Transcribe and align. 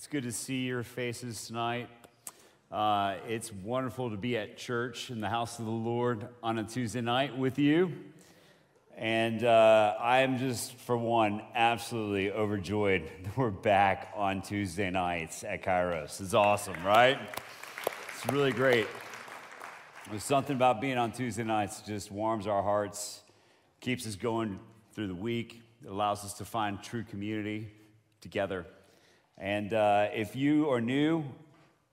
It's 0.00 0.06
good 0.06 0.22
to 0.22 0.32
see 0.32 0.60
your 0.60 0.82
faces 0.82 1.46
tonight. 1.46 1.90
Uh, 2.72 3.16
it's 3.28 3.52
wonderful 3.52 4.08
to 4.08 4.16
be 4.16 4.34
at 4.38 4.56
church 4.56 5.10
in 5.10 5.20
the 5.20 5.28
house 5.28 5.58
of 5.58 5.66
the 5.66 5.70
Lord 5.70 6.26
on 6.42 6.58
a 6.58 6.64
Tuesday 6.64 7.02
night 7.02 7.36
with 7.36 7.58
you. 7.58 7.92
And 8.96 9.44
uh, 9.44 9.96
I 10.00 10.20
am 10.20 10.38
just, 10.38 10.72
for 10.72 10.96
one, 10.96 11.42
absolutely 11.54 12.32
overjoyed 12.32 13.10
that 13.24 13.36
we're 13.36 13.50
back 13.50 14.10
on 14.16 14.40
Tuesday 14.40 14.88
nights 14.88 15.44
at 15.44 15.62
Kairos. 15.62 16.18
It's 16.18 16.32
awesome, 16.32 16.82
right? 16.82 17.18
It's 18.14 18.32
really 18.32 18.52
great. 18.52 18.86
There's 20.08 20.24
something 20.24 20.56
about 20.56 20.80
being 20.80 20.96
on 20.96 21.12
Tuesday 21.12 21.44
nights 21.44 21.78
that 21.78 21.86
just 21.88 22.10
warms 22.10 22.46
our 22.46 22.62
hearts, 22.62 23.20
keeps 23.82 24.06
us 24.06 24.16
going 24.16 24.60
through 24.94 25.08
the 25.08 25.14
week, 25.14 25.60
it 25.84 25.88
allows 25.90 26.24
us 26.24 26.32
to 26.38 26.46
find 26.46 26.82
true 26.82 27.04
community 27.04 27.68
together. 28.22 28.64
And 29.40 29.72
uh, 29.72 30.08
if 30.12 30.36
you 30.36 30.68
are 30.70 30.82
new, 30.82 31.24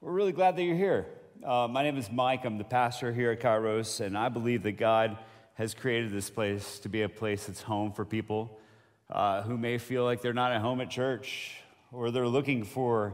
we're 0.02 0.12
really 0.12 0.34
glad 0.34 0.58
that 0.58 0.64
you're 0.64 0.76
here. 0.76 1.06
Uh, 1.42 1.66
my 1.72 1.82
name 1.82 1.96
is 1.96 2.12
Mike. 2.12 2.44
I'm 2.44 2.58
the 2.58 2.66
pastor 2.66 3.14
here 3.14 3.32
at 3.32 3.40
Kairos, 3.40 4.02
and 4.02 4.18
I 4.18 4.28
believe 4.28 4.64
that 4.64 4.74
God 4.74 5.18
has 5.54 5.74
created 5.74 6.12
this 6.12 6.30
place 6.30 6.78
to 6.80 6.90
be 6.90 7.04
a 7.04 7.10
place 7.10 7.46
that's 7.46 7.62
home 7.62 7.94
for 7.94 8.04
people 8.04 8.60
uh, 9.10 9.44
who 9.44 9.58
may 9.58 9.78
feel 9.78 10.04
like 10.04 10.22
they're 10.22 10.34
not 10.34 10.52
at 10.52 10.60
home 10.60 10.82
at 10.82 10.90
church 10.90 11.56
or 11.94 12.12
they're 12.12 12.28
looking 12.28 12.66
for 12.66 13.14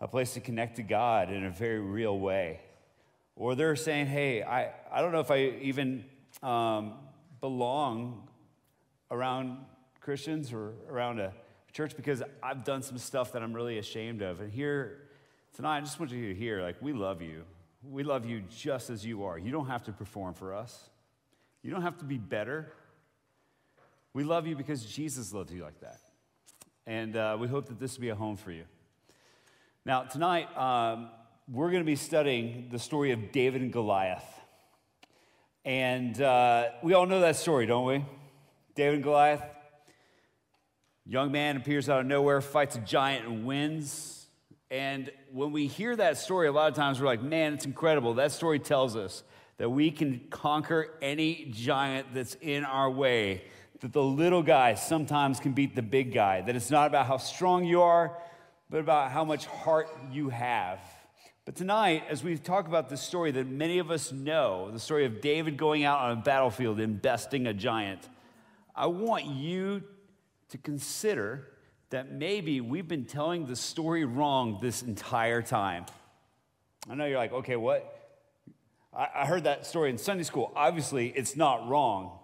a 0.00 0.06
place 0.06 0.34
to 0.34 0.40
connect 0.40 0.76
to 0.76 0.84
God 0.84 1.32
in 1.32 1.44
a 1.44 1.50
very 1.50 1.80
real 1.80 2.16
way. 2.16 2.60
Or 3.34 3.56
they're 3.56 3.74
saying, 3.74 4.06
hey, 4.06 4.44
I, 4.44 4.70
I 4.92 5.00
don't 5.00 5.10
know 5.10 5.18
if 5.18 5.32
I 5.32 5.38
even 5.60 6.04
um, 6.40 6.92
belong 7.40 8.28
around 9.10 9.58
Christians 10.00 10.52
or 10.52 10.74
around 10.88 11.18
a 11.18 11.32
church 11.72 11.96
because 11.96 12.22
I've 12.42 12.64
done 12.64 12.82
some 12.82 12.98
stuff 12.98 13.32
that 13.32 13.42
I'm 13.42 13.52
really 13.52 13.78
ashamed 13.78 14.22
of. 14.22 14.40
And 14.40 14.52
here 14.52 14.98
tonight, 15.54 15.78
I 15.78 15.80
just 15.80 15.98
want 15.98 16.12
you 16.12 16.28
to 16.28 16.34
hear 16.34 16.62
like, 16.62 16.76
we 16.80 16.92
love 16.92 17.22
you. 17.22 17.44
We 17.82 18.04
love 18.04 18.24
you 18.24 18.42
just 18.48 18.90
as 18.90 19.04
you 19.04 19.24
are. 19.24 19.38
You 19.38 19.50
don't 19.50 19.66
have 19.66 19.82
to 19.84 19.92
perform 19.92 20.34
for 20.34 20.54
us, 20.54 20.90
you 21.62 21.70
don't 21.70 21.82
have 21.82 21.98
to 21.98 22.04
be 22.04 22.18
better. 22.18 22.72
We 24.14 24.24
love 24.24 24.46
you 24.46 24.54
because 24.54 24.84
Jesus 24.84 25.32
loved 25.32 25.50
you 25.50 25.62
like 25.62 25.80
that. 25.80 25.98
And 26.86 27.16
uh, 27.16 27.38
we 27.40 27.48
hope 27.48 27.68
that 27.68 27.80
this 27.80 27.96
will 27.96 28.02
be 28.02 28.10
a 28.10 28.14
home 28.14 28.36
for 28.36 28.52
you. 28.52 28.64
Now, 29.86 30.02
tonight, 30.02 30.54
um, 30.54 31.08
we're 31.50 31.70
going 31.70 31.82
to 31.82 31.86
be 31.86 31.96
studying 31.96 32.68
the 32.70 32.78
story 32.78 33.12
of 33.12 33.32
David 33.32 33.62
and 33.62 33.72
Goliath. 33.72 34.24
And 35.64 36.20
uh, 36.20 36.66
we 36.82 36.92
all 36.92 37.06
know 37.06 37.20
that 37.20 37.36
story, 37.36 37.64
don't 37.64 37.86
we? 37.86 38.04
David 38.74 38.96
and 38.96 39.02
Goliath. 39.02 39.42
Young 41.04 41.32
man 41.32 41.56
appears 41.56 41.88
out 41.88 42.00
of 42.00 42.06
nowhere, 42.06 42.40
fights 42.40 42.76
a 42.76 42.78
giant, 42.78 43.26
and 43.26 43.44
wins. 43.44 44.26
And 44.70 45.10
when 45.32 45.50
we 45.50 45.66
hear 45.66 45.96
that 45.96 46.16
story, 46.16 46.46
a 46.46 46.52
lot 46.52 46.68
of 46.68 46.76
times 46.76 47.00
we're 47.00 47.06
like, 47.06 47.22
man, 47.22 47.54
it's 47.54 47.66
incredible. 47.66 48.14
That 48.14 48.30
story 48.30 48.60
tells 48.60 48.96
us 48.96 49.24
that 49.58 49.68
we 49.68 49.90
can 49.90 50.20
conquer 50.30 50.94
any 51.02 51.48
giant 51.50 52.14
that's 52.14 52.36
in 52.40 52.64
our 52.64 52.88
way, 52.90 53.44
that 53.80 53.92
the 53.92 54.02
little 54.02 54.42
guy 54.42 54.74
sometimes 54.74 55.40
can 55.40 55.52
beat 55.52 55.74
the 55.74 55.82
big 55.82 56.14
guy, 56.14 56.40
that 56.40 56.54
it's 56.54 56.70
not 56.70 56.86
about 56.86 57.06
how 57.06 57.16
strong 57.16 57.64
you 57.64 57.82
are, 57.82 58.16
but 58.70 58.78
about 58.78 59.10
how 59.10 59.24
much 59.24 59.46
heart 59.46 59.88
you 60.10 60.28
have. 60.28 60.78
But 61.44 61.56
tonight, 61.56 62.04
as 62.08 62.22
we 62.22 62.38
talk 62.38 62.68
about 62.68 62.88
this 62.88 63.02
story 63.02 63.32
that 63.32 63.48
many 63.48 63.80
of 63.80 63.90
us 63.90 64.12
know, 64.12 64.70
the 64.70 64.78
story 64.78 65.04
of 65.04 65.20
David 65.20 65.56
going 65.56 65.82
out 65.82 65.98
on 65.98 66.12
a 66.12 66.20
battlefield 66.22 66.78
and 66.78 67.02
besting 67.02 67.48
a 67.48 67.52
giant, 67.52 68.08
I 68.74 68.86
want 68.86 69.26
you 69.26 69.82
to 70.52 70.58
consider 70.58 71.48
that 71.90 72.12
maybe 72.12 72.60
we've 72.60 72.86
been 72.86 73.06
telling 73.06 73.46
the 73.46 73.56
story 73.56 74.04
wrong 74.04 74.58
this 74.60 74.82
entire 74.82 75.42
time. 75.42 75.86
I 76.88 76.94
know 76.94 77.06
you're 77.06 77.18
like, 77.18 77.32
okay, 77.32 77.56
what? 77.56 77.98
I, 78.94 79.24
heard 79.24 79.44
that 79.44 79.64
story 79.64 79.88
in 79.88 79.96
Sunday 79.96 80.24
school. 80.24 80.52
Obviously, 80.54 81.08
it's 81.08 81.34
not 81.36 81.66
wrong. 81.68 82.18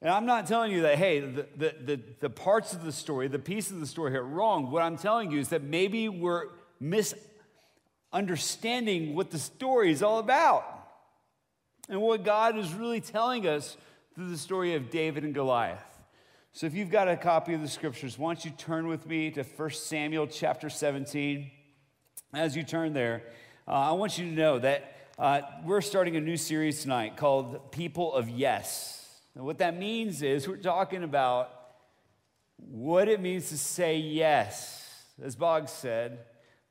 And 0.00 0.08
I'm 0.10 0.26
not 0.26 0.46
telling 0.46 0.70
you 0.70 0.82
that, 0.82 0.98
hey, 0.98 1.18
the, 1.18 1.48
the, 1.56 1.74
the, 1.84 2.00
the 2.20 2.30
parts 2.30 2.72
of 2.72 2.84
the 2.84 2.92
story, 2.92 3.26
the 3.26 3.40
pieces 3.40 3.72
of 3.72 3.80
the 3.80 3.86
story 3.86 4.16
are 4.16 4.22
wrong. 4.22 4.70
What 4.70 4.82
I'm 4.82 4.96
telling 4.96 5.32
you 5.32 5.40
is 5.40 5.48
that 5.48 5.64
maybe 5.64 6.08
we're 6.08 6.44
misunderstanding 6.78 9.16
what 9.16 9.32
the 9.32 9.38
story 9.38 9.90
is 9.90 10.04
all 10.04 10.20
about 10.20 10.64
and 11.88 12.00
what 12.00 12.24
God 12.24 12.56
is 12.56 12.72
really 12.72 13.00
telling 13.00 13.48
us 13.48 13.76
through 14.14 14.30
the 14.30 14.38
story 14.38 14.74
of 14.74 14.90
David 14.90 15.24
and 15.24 15.34
Goliath. 15.34 15.82
So 16.56 16.66
if 16.66 16.72
you've 16.72 16.88
got 16.88 17.06
a 17.06 17.18
copy 17.18 17.52
of 17.52 17.60
the 17.60 17.68
scriptures, 17.68 18.18
why 18.18 18.32
don't 18.32 18.42
you 18.42 18.50
turn 18.50 18.88
with 18.88 19.06
me 19.06 19.30
to 19.32 19.42
1 19.42 19.70
Samuel 19.72 20.26
chapter 20.26 20.70
17. 20.70 21.50
As 22.32 22.56
you 22.56 22.62
turn 22.62 22.94
there, 22.94 23.24
uh, 23.68 23.72
I 23.72 23.92
want 23.92 24.16
you 24.16 24.24
to 24.24 24.30
know 24.30 24.58
that 24.60 24.96
uh, 25.18 25.42
we're 25.66 25.82
starting 25.82 26.16
a 26.16 26.20
new 26.22 26.38
series 26.38 26.80
tonight 26.80 27.18
called 27.18 27.72
People 27.72 28.14
of 28.14 28.30
Yes. 28.30 29.06
And 29.34 29.44
what 29.44 29.58
that 29.58 29.78
means 29.78 30.22
is 30.22 30.48
we're 30.48 30.56
talking 30.56 31.02
about 31.02 31.50
what 32.56 33.06
it 33.06 33.20
means 33.20 33.50
to 33.50 33.58
say 33.58 33.98
yes. 33.98 34.82
As 35.22 35.36
Boggs 35.36 35.72
said, 35.72 36.20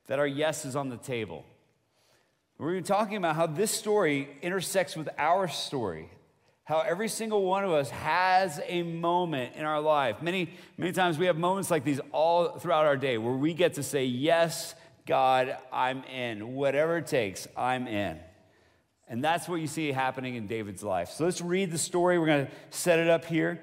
that 0.07 0.17
our 0.17 0.25
yes 0.25 0.65
is 0.65 0.75
on 0.75 0.89
the 0.89 0.97
table. 0.97 1.45
We're 2.57 2.81
talking 2.81 3.17
about 3.17 3.35
how 3.35 3.45
this 3.45 3.69
story 3.69 4.29
intersects 4.41 4.95
with 4.97 5.09
our 5.19 5.47
story 5.47 6.09
how 6.65 6.79
every 6.79 7.07
single 7.07 7.43
one 7.43 7.63
of 7.63 7.71
us 7.71 7.91
has 7.91 8.59
a 8.65 8.81
moment 8.81 9.55
in 9.55 9.63
our 9.65 9.79
life. 9.79 10.21
Many, 10.21 10.49
many 10.77 10.91
times 10.91 11.17
we 11.17 11.27
have 11.27 11.37
moments 11.37 11.69
like 11.69 11.83
these 11.83 12.01
all 12.11 12.57
throughout 12.57 12.85
our 12.85 12.97
day 12.97 13.19
where 13.19 13.35
we 13.35 13.53
get 13.53 13.75
to 13.75 13.83
say, 13.83 14.05
Yes, 14.05 14.73
God, 15.05 15.55
I'm 15.71 16.03
in. 16.05 16.55
Whatever 16.55 16.97
it 16.97 17.07
takes, 17.07 17.47
I'm 17.55 17.87
in. 17.87 18.19
And 19.07 19.23
that's 19.23 19.47
what 19.47 19.61
you 19.61 19.67
see 19.67 19.91
happening 19.91 20.33
in 20.33 20.47
David's 20.47 20.81
life. 20.81 21.11
So 21.11 21.25
let's 21.25 21.39
read 21.39 21.69
the 21.69 21.77
story. 21.77 22.17
We're 22.17 22.25
going 22.25 22.47
to 22.47 22.51
set 22.71 22.97
it 22.97 23.07
up 23.07 23.25
here. 23.25 23.61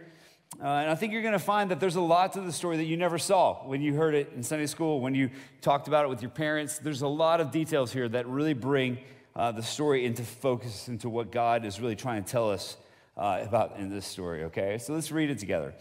Uh, 0.60 0.66
and 0.66 0.90
I 0.90 0.94
think 0.94 1.12
you're 1.12 1.22
going 1.22 1.32
to 1.32 1.40
find 1.40 1.72
that 1.72 1.80
there's 1.80 1.96
a 1.96 2.00
lot 2.00 2.34
to 2.34 2.40
the 2.40 2.52
story 2.52 2.76
that 2.76 2.84
you 2.84 2.96
never 2.96 3.18
saw 3.18 3.66
when 3.66 3.82
you 3.82 3.94
heard 3.94 4.14
it 4.14 4.32
in 4.36 4.44
Sunday 4.44 4.66
school, 4.66 5.00
when 5.00 5.16
you 5.16 5.30
talked 5.60 5.88
about 5.88 6.04
it 6.04 6.08
with 6.08 6.22
your 6.22 6.30
parents. 6.30 6.78
There's 6.78 7.02
a 7.02 7.08
lot 7.08 7.40
of 7.40 7.50
details 7.50 7.92
here 7.92 8.08
that 8.10 8.28
really 8.28 8.54
bring 8.54 8.98
uh, 9.34 9.50
the 9.50 9.62
story 9.62 10.04
into 10.04 10.22
focus, 10.22 10.86
into 10.86 11.08
what 11.08 11.32
God 11.32 11.64
is 11.64 11.80
really 11.80 11.96
trying 11.96 12.22
to 12.22 12.30
tell 12.30 12.48
us 12.48 12.76
uh, 13.22 13.38
about 13.40 13.76
in 13.78 13.88
this 13.88 14.04
story, 14.04 14.44
okay? 14.44 14.78
So 14.78 14.94
let's 14.94 15.12
read 15.12 15.30
it 15.30 15.38
together. 15.38 15.74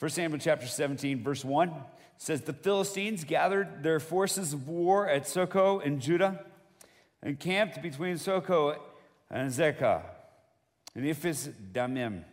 1 0.00 0.10
Samuel 0.10 0.40
chapter 0.40 0.66
17, 0.66 1.22
verse 1.22 1.44
1 1.44 1.72
says, 2.18 2.42
The 2.42 2.52
Philistines 2.52 3.22
gathered 3.22 3.84
their 3.84 4.00
forces 4.00 4.52
of 4.52 4.66
war 4.66 5.08
at 5.08 5.28
Socoh 5.28 5.78
in 5.78 6.00
Judah 6.00 6.44
and 7.22 7.38
camped 7.38 7.80
between 7.80 8.16
Socoh 8.16 8.76
and 9.30 9.48
Azekah 9.48 10.02
and 10.96 11.06
Ephes 11.06 11.48
Damim. 11.72 12.24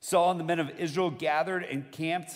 Saul 0.00 0.32
and 0.32 0.40
the 0.40 0.44
men 0.44 0.60
of 0.60 0.68
Israel 0.78 1.10
gathered 1.10 1.62
and 1.62 1.90
camped 1.90 2.32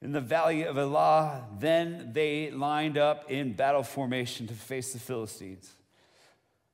in 0.00 0.12
the 0.12 0.22
valley 0.22 0.64
of 0.64 0.78
Elah. 0.78 1.44
Then 1.58 2.12
they 2.14 2.50
lined 2.50 2.96
up 2.96 3.30
in 3.30 3.52
battle 3.52 3.82
formation 3.82 4.46
to 4.46 4.54
face 4.54 4.94
the 4.94 4.98
Philistines. 4.98 5.70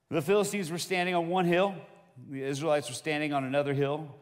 The 0.09 0.21
Philistines 0.21 0.71
were 0.71 0.77
standing 0.77 1.15
on 1.15 1.27
one 1.27 1.45
hill 1.45 1.75
the 2.29 2.43
Israelites 2.43 2.89
were 2.89 2.95
standing 2.95 3.33
on 3.33 3.43
another 3.43 3.73
hill 3.73 4.15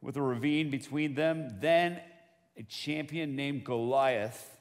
with 0.00 0.16
a 0.16 0.22
ravine 0.22 0.70
between 0.70 1.14
them. 1.14 1.56
Then 1.60 2.00
a 2.56 2.62
champion 2.64 3.36
named 3.36 3.64
Goliath 3.64 4.60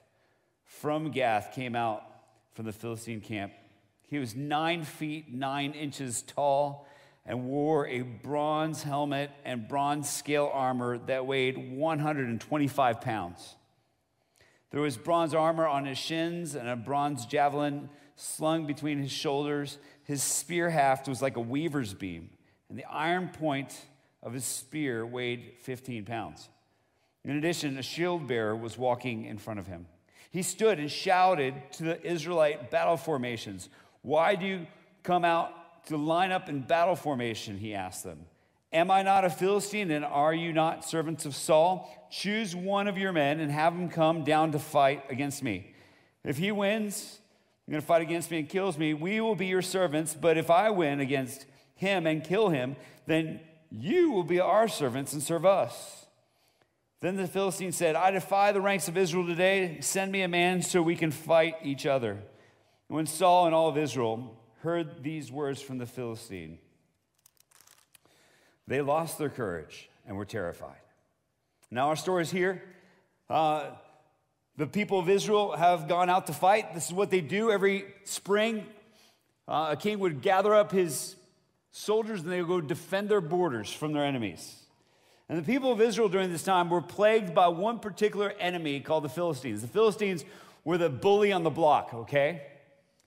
from 0.63 1.12
Gath 1.12 1.53
came 1.53 1.75
out 1.75 2.03
from 2.53 2.66
the 2.66 2.72
Philistine 2.72 3.22
camp. 3.22 3.53
He 4.07 4.19
was 4.19 4.35
nine 4.35 4.84
feet 4.84 5.34
nine 5.34 5.74
inches 5.74 6.22
tall 6.22 6.88
and 7.25 7.46
wore 7.46 7.88
a 7.88 8.02
bronze 8.02 8.84
helmet 8.84 9.31
and 9.46 9.68
bronze 9.68 10.09
scale 10.09 10.50
armor 10.52 10.97
that 10.97 11.25
weighed 11.25 11.75
125 11.78 13.02
pounds. 13.02 13.56
There 14.72 14.81
was 14.81 14.97
bronze 14.97 15.34
armor 15.34 15.68
on 15.68 15.85
his 15.85 15.97
shins 15.97 16.55
and 16.55 16.67
a 16.67 16.76
bronze 16.76 17.26
javelin 17.26 17.90
slung 18.16 18.66
between 18.66 18.99
his 18.99 19.11
shoulders. 19.11 19.78
His 20.03 20.23
spear 20.23 20.70
haft 20.70 21.08
was 21.08 21.22
like 21.22 21.37
a 21.37 21.41
weaver's 21.41 21.94
beam 21.94 22.29
and 22.72 22.79
the 22.79 22.85
iron 22.85 23.28
point 23.28 23.78
of 24.23 24.32
his 24.32 24.46
spear 24.46 25.06
weighed 25.06 25.56
15 25.59 26.06
pounds. 26.06 26.47
In 27.26 27.35
addition, 27.35 27.78
a 27.78 27.82
shield 27.82 28.29
bearer 28.29 28.56
was 28.56 28.78
walking 28.78 29.26
in 29.26 29.38
front 29.38 29.59
of 29.59 29.68
him. 29.68 29.88
He 30.32 30.41
stood 30.41 30.79
and 30.79 30.90
shouted 30.90 31.53
to 31.73 31.84
the 31.84 32.02
Israelite 32.02 32.72
battle 32.72 32.96
formations, 32.96 33.68
Why 34.03 34.35
do 34.35 34.46
you 34.46 34.68
come 35.03 35.26
out 35.26 35.85
to 35.88 35.97
line 35.97 36.32
up 36.32 36.47
in 36.47 36.62
battle 36.62 36.96
formation? 36.96 37.58
He 37.58 37.76
asked 37.76 38.06
them. 38.06 38.22
Am 38.72 38.90
I 38.90 39.02
not 39.02 39.26
a 39.26 39.29
Philistine 39.29 39.91
and 39.91 40.06
are 40.06 40.34
you 40.34 40.53
not 40.53 40.85
servants 40.85 41.26
of 41.26 41.35
Saul? 41.35 41.94
Choose 42.09 42.56
one 42.56 42.88
of 42.88 42.97
your 42.97 43.12
men 43.12 43.41
and 43.41 43.52
have 43.52 43.73
him 43.73 43.90
come 43.90 44.23
down 44.23 44.53
to 44.53 44.59
fight 44.59 45.03
against 45.09 45.44
me. 45.44 45.73
If 46.23 46.38
he 46.38 46.53
wins, 46.53 47.20
you're 47.68 47.73
going 47.73 47.82
to 47.82 47.88
fight 47.88 48.02
against 48.02 48.32
me 48.32 48.40
and 48.40 48.47
kills 48.47 48.78
me, 48.78 48.94
we 48.94 49.20
will 49.20 49.35
be 49.35 49.47
your 49.47 49.62
servants. 49.62 50.14
But 50.14 50.38
if 50.38 50.50
I 50.50 50.70
win 50.70 51.02
against 51.02 51.47
him 51.82 52.08
and 52.08 52.24
kill 52.24 52.50
him, 52.50 52.76
then 53.08 53.42
you 53.72 54.12
will 54.12 54.24
be 54.24 54.40
our 54.40 54.68
servants 54.68 55.14
and 55.14 55.22
serve 55.22 55.46
us. 55.46 56.06
Then 57.02 57.16
the 57.16 57.28
Philistine 57.28 57.72
said, 57.72 57.96
I 57.96 58.12
defy 58.12 58.52
the 58.52 58.62
ranks 58.62 58.88
of 58.88 58.96
Israel 58.96 59.26
today. 59.26 59.80
Send 59.82 60.12
me 60.12 60.22
a 60.22 60.28
man 60.28 60.62
so 60.62 60.84
we 60.84 60.96
can 60.96 61.10
fight 61.10 61.56
each 61.64 61.88
other. 61.88 62.20
When 62.88 63.08
Saul 63.08 63.48
and 63.48 63.56
all 63.56 63.68
of 63.68 63.78
Israel 63.78 64.38
heard 64.62 65.02
these 65.02 65.32
words 65.32 65.60
from 65.60 65.80
the 65.80 65.88
Philistine, 65.88 66.60
they 68.68 68.82
lost 68.82 69.18
their 69.18 69.30
courage 69.30 69.90
and 70.06 70.16
were 70.16 70.26
terrified. 70.26 70.78
Now, 71.72 71.88
our 71.88 71.96
story 71.96 72.22
is 72.22 72.30
here. 72.30 72.62
Uh, 73.28 73.72
the 74.58 74.68
people 74.68 75.00
of 75.00 75.10
Israel 75.10 75.56
have 75.56 75.88
gone 75.88 76.10
out 76.10 76.28
to 76.28 76.34
fight. 76.34 76.76
This 76.76 76.86
is 76.86 76.94
what 76.94 77.10
they 77.10 77.22
do 77.22 77.50
every 77.50 77.86
spring. 78.04 78.68
Uh, 79.48 79.70
a 79.72 79.76
king 79.76 79.98
would 80.00 80.22
gather 80.22 80.54
up 80.54 80.72
his 80.72 81.16
soldiers 81.72 82.22
and 82.22 82.32
they 82.32 82.41
would 82.41 82.47
go 82.47 82.62
defend 82.62 83.09
their 83.09 83.22
borders 83.22 83.72
from 83.72 83.94
their 83.94 84.06
enemies. 84.06 84.56
And 85.29 85.38
the 85.40 85.44
people 85.44 85.72
of 85.72 85.79
Israel 85.79 86.09
during 86.09 86.32
this 86.32 86.44
time 86.44 86.70
were 86.70 86.82
plagued 86.82 87.34
by 87.34 87.47
one 87.47 87.79
particular 87.79 88.34
enemy 88.40 88.82
called 88.82 89.03
the 89.03 89.09
Philistines. 89.09 89.62
The 89.62 89.68
Philistines 89.68 90.26
were 90.66 90.78
the 90.78 90.90
bully 90.90 91.32
on 91.32 91.44
the 91.44 91.50
block, 91.50 91.94
okay? 91.94 92.41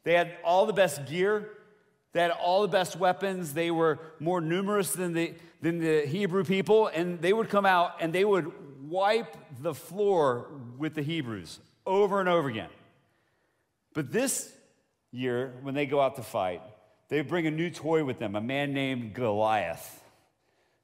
They 0.04 0.14
had 0.14 0.32
all 0.42 0.66
the 0.66 0.72
best 0.72 1.06
gear, 1.06 1.50
they 2.12 2.20
had 2.20 2.30
all 2.30 2.62
the 2.62 2.68
best 2.68 2.96
weapons, 2.96 3.52
they 3.52 3.70
were 3.70 3.98
more 4.20 4.40
numerous 4.40 4.92
than 4.92 5.12
the, 5.12 5.34
than 5.60 5.78
the 5.80 6.06
Hebrew 6.06 6.44
people, 6.44 6.86
and 6.88 7.20
they 7.20 7.32
would 7.32 7.48
come 7.48 7.66
out 7.66 7.96
and 8.00 8.12
they 8.12 8.24
would 8.24 8.50
wipe 8.88 9.36
the 9.60 9.74
floor 9.74 10.48
with 10.78 10.94
the 10.94 11.02
Hebrews 11.02 11.58
over 11.86 12.20
and 12.20 12.28
over 12.28 12.48
again. 12.48 12.70
But 13.92 14.12
this 14.12 14.52
year, 15.12 15.54
when 15.62 15.74
they 15.74 15.86
go 15.86 16.00
out 16.00 16.16
to 16.16 16.22
fight, 16.22 16.62
they 17.08 17.20
bring 17.20 17.46
a 17.46 17.50
new 17.50 17.70
toy 17.70 18.04
with 18.04 18.18
them, 18.18 18.34
a 18.34 18.40
man 18.40 18.72
named 18.72 19.14
Goliath. 19.14 20.02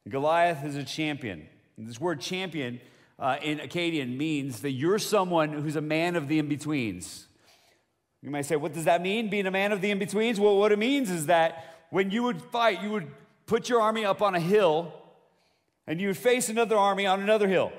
Goliath 0.09 0.65
is 0.65 0.77
a 0.77 0.85
champion. 0.85 1.47
This 1.79 2.01
word 2.01 2.21
champion 2.21 2.81
uh, 3.19 3.37
in 3.43 3.59
Akkadian 3.59 4.17
means 4.17 4.61
that 4.61 4.73
you're 4.73 4.99
someone 4.99 5.53
who's 5.53 5.77
a 5.77 5.81
man 5.81 6.17
of 6.17 6.29
the 6.29 6.39
in 6.39 6.49
betweens. 6.49 7.27
You 8.23 8.31
might 8.31 8.47
say, 8.47 8.57
what 8.57 8.75
does 8.75 8.85
that 8.85 9.03
mean, 9.03 9.31
being 9.31 9.47
a 9.47 9.51
man 9.51 9.73
of 9.73 9.81
the 9.81 9.91
in 9.91 9.99
betweens? 9.99 10.39
Well, 10.39 10.57
what 10.59 10.73
it 10.73 10.79
means 10.79 11.11
is 11.11 11.27
that 11.27 11.85
when 11.91 12.11
you 12.11 12.23
would 12.25 12.43
fight, 12.43 12.83
you 12.83 12.91
would 12.91 13.09
put 13.47 13.69
your 13.69 13.81
army 13.81 14.05
up 14.05 14.23
on 14.23 14.35
a 14.35 14.41
hill 14.41 14.93
and 15.87 16.01
you 16.01 16.09
would 16.09 16.17
face 16.17 16.49
another 16.49 16.77
army 16.77 17.07
on 17.07 17.21
another 17.21 17.49
hill. 17.49 17.73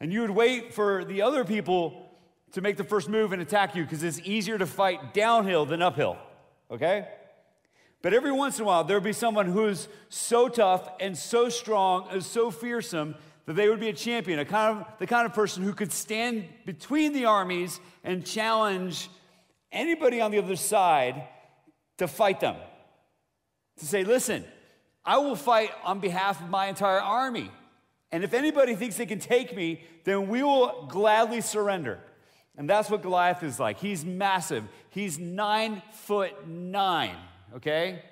And 0.00 0.12
you 0.12 0.20
would 0.20 0.30
wait 0.30 0.74
for 0.74 1.04
the 1.04 1.22
other 1.22 1.44
people 1.44 2.10
to 2.52 2.60
make 2.60 2.76
the 2.76 2.84
first 2.84 3.08
move 3.08 3.32
and 3.32 3.40
attack 3.40 3.74
you 3.74 3.82
because 3.82 4.02
it's 4.02 4.20
easier 4.24 4.58
to 4.58 4.66
fight 4.66 5.14
downhill 5.14 5.64
than 5.64 5.82
uphill. 5.82 6.18
Okay? 6.70 7.08
But 8.06 8.14
every 8.14 8.30
once 8.30 8.60
in 8.60 8.62
a 8.62 8.66
while, 8.68 8.84
there'll 8.84 9.02
be 9.02 9.12
someone 9.12 9.46
who's 9.46 9.88
so 10.10 10.48
tough 10.48 10.88
and 11.00 11.18
so 11.18 11.48
strong 11.48 12.06
and 12.12 12.22
so 12.22 12.52
fearsome 12.52 13.16
that 13.46 13.54
they 13.54 13.68
would 13.68 13.80
be 13.80 13.88
a 13.88 13.92
champion, 13.92 14.38
a 14.38 14.44
kind 14.44 14.78
of, 14.78 14.86
the 15.00 15.08
kind 15.08 15.26
of 15.26 15.34
person 15.34 15.64
who 15.64 15.72
could 15.72 15.90
stand 15.90 16.44
between 16.64 17.12
the 17.12 17.24
armies 17.24 17.80
and 18.04 18.24
challenge 18.24 19.10
anybody 19.72 20.20
on 20.20 20.30
the 20.30 20.38
other 20.38 20.54
side 20.54 21.26
to 21.98 22.06
fight 22.06 22.38
them. 22.38 22.54
To 23.78 23.84
say, 23.84 24.04
listen, 24.04 24.44
I 25.04 25.18
will 25.18 25.34
fight 25.34 25.72
on 25.82 25.98
behalf 25.98 26.40
of 26.40 26.48
my 26.48 26.66
entire 26.66 27.00
army. 27.00 27.50
And 28.12 28.22
if 28.22 28.34
anybody 28.34 28.76
thinks 28.76 28.98
they 28.98 29.06
can 29.06 29.18
take 29.18 29.56
me, 29.56 29.82
then 30.04 30.28
we 30.28 30.44
will 30.44 30.86
gladly 30.88 31.40
surrender. 31.40 31.98
And 32.56 32.70
that's 32.70 32.88
what 32.88 33.02
Goliath 33.02 33.42
is 33.42 33.58
like. 33.58 33.80
He's 33.80 34.04
massive. 34.04 34.62
He's 34.90 35.18
nine 35.18 35.82
foot 35.90 36.46
nine 36.46 37.16
okay? 37.54 38.02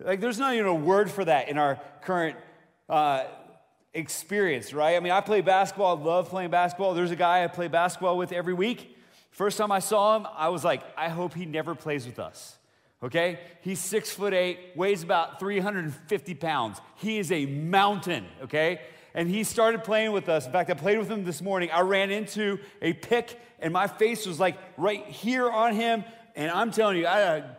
Like, 0.00 0.20
there's 0.20 0.38
not 0.38 0.54
even 0.54 0.66
a 0.66 0.74
word 0.74 1.10
for 1.10 1.24
that 1.24 1.48
in 1.48 1.58
our 1.58 1.80
current 2.02 2.36
uh, 2.88 3.24
experience, 3.92 4.72
right? 4.72 4.96
I 4.96 5.00
mean, 5.00 5.12
I 5.12 5.20
play 5.20 5.40
basketball, 5.40 5.98
I 5.98 6.00
love 6.00 6.28
playing 6.28 6.50
basketball. 6.50 6.94
There's 6.94 7.10
a 7.10 7.16
guy 7.16 7.44
I 7.44 7.48
play 7.48 7.68
basketball 7.68 8.16
with 8.16 8.32
every 8.32 8.54
week. 8.54 8.96
First 9.30 9.58
time 9.58 9.72
I 9.72 9.78
saw 9.80 10.16
him, 10.16 10.26
I 10.36 10.48
was 10.48 10.64
like, 10.64 10.82
I 10.96 11.08
hope 11.08 11.34
he 11.34 11.46
never 11.46 11.74
plays 11.74 12.06
with 12.06 12.18
us. 12.18 12.56
Okay? 13.02 13.38
He's 13.60 13.78
six 13.78 14.10
foot 14.10 14.34
eight, 14.34 14.58
weighs 14.74 15.02
about 15.02 15.38
350 15.38 16.34
pounds. 16.34 16.80
He 16.96 17.18
is 17.18 17.30
a 17.30 17.46
mountain, 17.46 18.26
okay? 18.42 18.80
And 19.14 19.28
he 19.28 19.44
started 19.44 19.84
playing 19.84 20.12
with 20.12 20.28
us. 20.28 20.46
In 20.46 20.52
fact, 20.52 20.70
I 20.70 20.74
played 20.74 20.98
with 20.98 21.08
him 21.08 21.24
this 21.24 21.40
morning. 21.40 21.70
I 21.72 21.80
ran 21.80 22.10
into 22.10 22.58
a 22.82 22.92
pick, 22.92 23.40
and 23.60 23.72
my 23.72 23.86
face 23.86 24.26
was 24.26 24.38
like 24.40 24.58
right 24.76 25.06
here 25.06 25.48
on 25.48 25.74
him. 25.74 26.04
And 26.34 26.50
I'm 26.50 26.70
telling 26.70 26.98
you, 26.98 27.06
I 27.06 27.18
had 27.18 27.42
a 27.42 27.56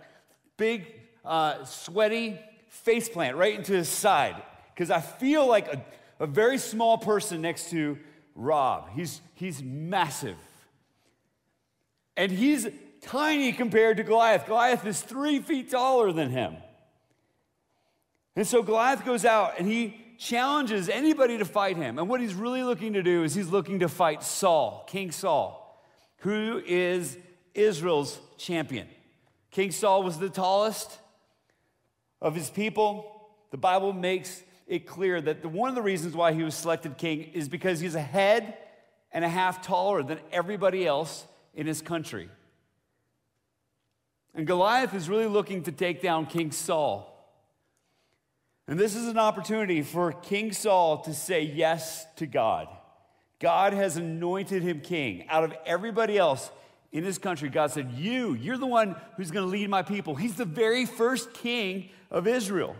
big 0.58 0.94
uh, 1.30 1.64
sweaty 1.64 2.38
face 2.68 3.08
plant 3.08 3.38
right 3.38 3.56
into 3.56 3.72
his 3.74 3.88
side 3.88 4.36
because 4.74 4.90
I 4.92 5.00
feel 5.00 5.48
like 5.48 5.68
a, 5.74 5.86
a 6.20 6.28
very 6.28 6.58
small 6.58 6.98
person 6.98 7.42
next 7.42 7.70
to 7.70 7.98
Rob. 8.36 8.90
He's, 8.96 9.22
he's 9.36 9.62
massive. 9.62 10.38
And 12.18 12.32
he's 12.32 12.68
tiny 13.02 13.54
compared 13.54 13.98
to 13.98 14.04
Goliath. 14.04 14.48
Goliath 14.48 14.86
is 14.86 15.02
three 15.02 15.40
feet 15.40 15.70
taller 15.70 16.12
than 16.12 16.32
him. 16.32 16.56
And 18.36 18.48
so 18.48 18.64
Goliath 18.64 19.06
goes 19.06 19.24
out 19.24 19.54
and 19.60 19.68
he 19.68 19.96
challenges 20.18 20.90
anybody 20.90 21.38
to 21.38 21.46
fight 21.46 21.78
him. 21.78 22.00
And 22.00 22.10
what 22.10 22.22
he's 22.22 22.34
really 22.34 22.64
looking 22.64 22.94
to 22.94 23.04
do 23.04 23.24
is 23.24 23.36
he's 23.36 23.50
looking 23.50 23.80
to 23.80 23.90
fight 23.90 24.24
Saul, 24.24 24.86
King 24.88 25.12
Saul, 25.12 25.84
who 26.18 26.62
is 26.66 27.18
Israel's 27.54 28.20
champion. 28.38 28.88
King 29.52 29.72
Saul 29.72 30.04
was 30.04 30.18
the 30.20 30.30
tallest, 30.30 31.00
of 32.22 32.36
his 32.36 32.50
people, 32.50 33.30
the 33.52 33.58
Bible 33.58 33.94
makes 33.94 34.44
it 34.68 34.86
clear 34.86 35.20
that 35.20 35.42
the, 35.42 35.50
one 35.50 35.70
of 35.70 35.76
the 35.76 35.82
reasons 35.82 36.16
why 36.16 36.34
he 36.34 36.44
was 36.44 36.56
selected 36.56 36.98
king 36.98 37.24
is 37.34 37.50
because 37.50 37.80
he's 37.80 37.96
a 37.96 38.02
head 38.02 38.56
and 39.12 39.26
a 39.26 39.30
half 39.30 39.66
taller 39.66 40.04
than 40.04 40.20
everybody 40.32 40.86
else 40.86 41.26
in 41.56 41.66
his 41.66 41.82
country. 41.82 42.30
And 44.36 44.46
Goliath 44.46 44.94
is 44.94 45.10
really 45.10 45.26
looking 45.26 45.64
to 45.64 45.72
take 45.72 46.02
down 46.02 46.28
King 46.28 46.52
Saul. 46.52 47.08
And 48.68 48.80
this 48.80 48.96
is 48.96 49.08
an 49.08 49.18
opportunity 49.18 49.82
for 49.82 50.12
King 50.12 50.52
Saul 50.52 51.00
to 51.00 51.14
say 51.14 51.42
yes 51.42 52.06
to 52.18 52.28
God. 52.28 52.68
God 53.40 53.74
has 53.74 53.98
anointed 53.98 54.62
him 54.62 54.82
king. 54.82 55.26
Out 55.30 55.44
of 55.44 55.54
everybody 55.66 56.18
else, 56.18 56.52
in 56.92 57.04
his 57.04 57.18
country, 57.18 57.50
God 57.50 57.72
said, 57.72 57.92
You, 57.92 58.34
you're 58.34 58.58
the 58.58 58.66
one 58.66 58.96
who's 59.16 59.32
going 59.32 59.46
to 59.46 59.52
lead 59.52 59.70
my 59.70 59.84
people. 59.84 60.16
He's 60.16 60.36
the 60.36 60.46
very 60.46 60.86
first 60.86 61.34
king 61.34 61.90
of 62.10 62.28
Israel. 62.28 62.76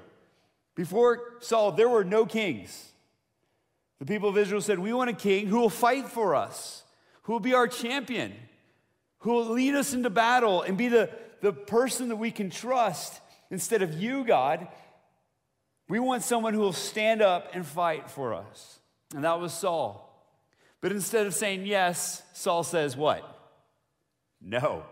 Before 0.76 1.34
Saul, 1.40 1.74
there 1.74 1.90
were 1.90 2.04
no 2.04 2.26
kings. 2.26 2.92
The 4.00 4.06
people 4.06 4.30
of 4.30 4.38
Israel 4.38 4.62
said, 4.62 4.80
We 4.80 4.94
want 4.94 5.10
a 5.10 5.14
king 5.14 5.48
who 5.48 5.60
will 5.60 5.70
fight 5.70 6.08
for 6.08 6.36
us, 6.36 6.84
who 7.24 7.34
will 7.34 7.40
be 7.40 7.54
our 7.54 7.68
champion, 7.68 8.34
who 9.20 9.34
will 9.34 9.50
lead 9.50 9.76
us 9.76 9.94
into 9.94 10.10
battle 10.10 10.62
and 10.62 10.78
be 10.78 10.88
the, 10.88 11.10
the 11.42 11.54
person 11.54 12.10
that 12.10 12.16
we 12.16 12.32
can 12.32 12.50
trust 12.50 13.22
instead 13.52 13.82
of 13.82 13.94
you, 13.94 14.24
God. 14.24 14.68
We 15.88 16.00
want 16.00 16.24
someone 16.24 16.54
who 16.54 16.62
will 16.62 16.74
stand 16.74 17.22
up 17.22 17.50
and 17.54 17.66
fight 17.66 18.10
for 18.10 18.34
us. 18.34 18.80
And 19.14 19.24
that 19.24 19.40
was 19.40 19.54
Saul. 19.54 20.06
But 20.82 20.92
instead 20.92 21.28
of 21.28 21.34
saying 21.34 21.66
yes, 21.66 22.24
Saul 22.34 22.64
says, 22.64 22.96
What? 22.96 23.39
No, 24.42 24.84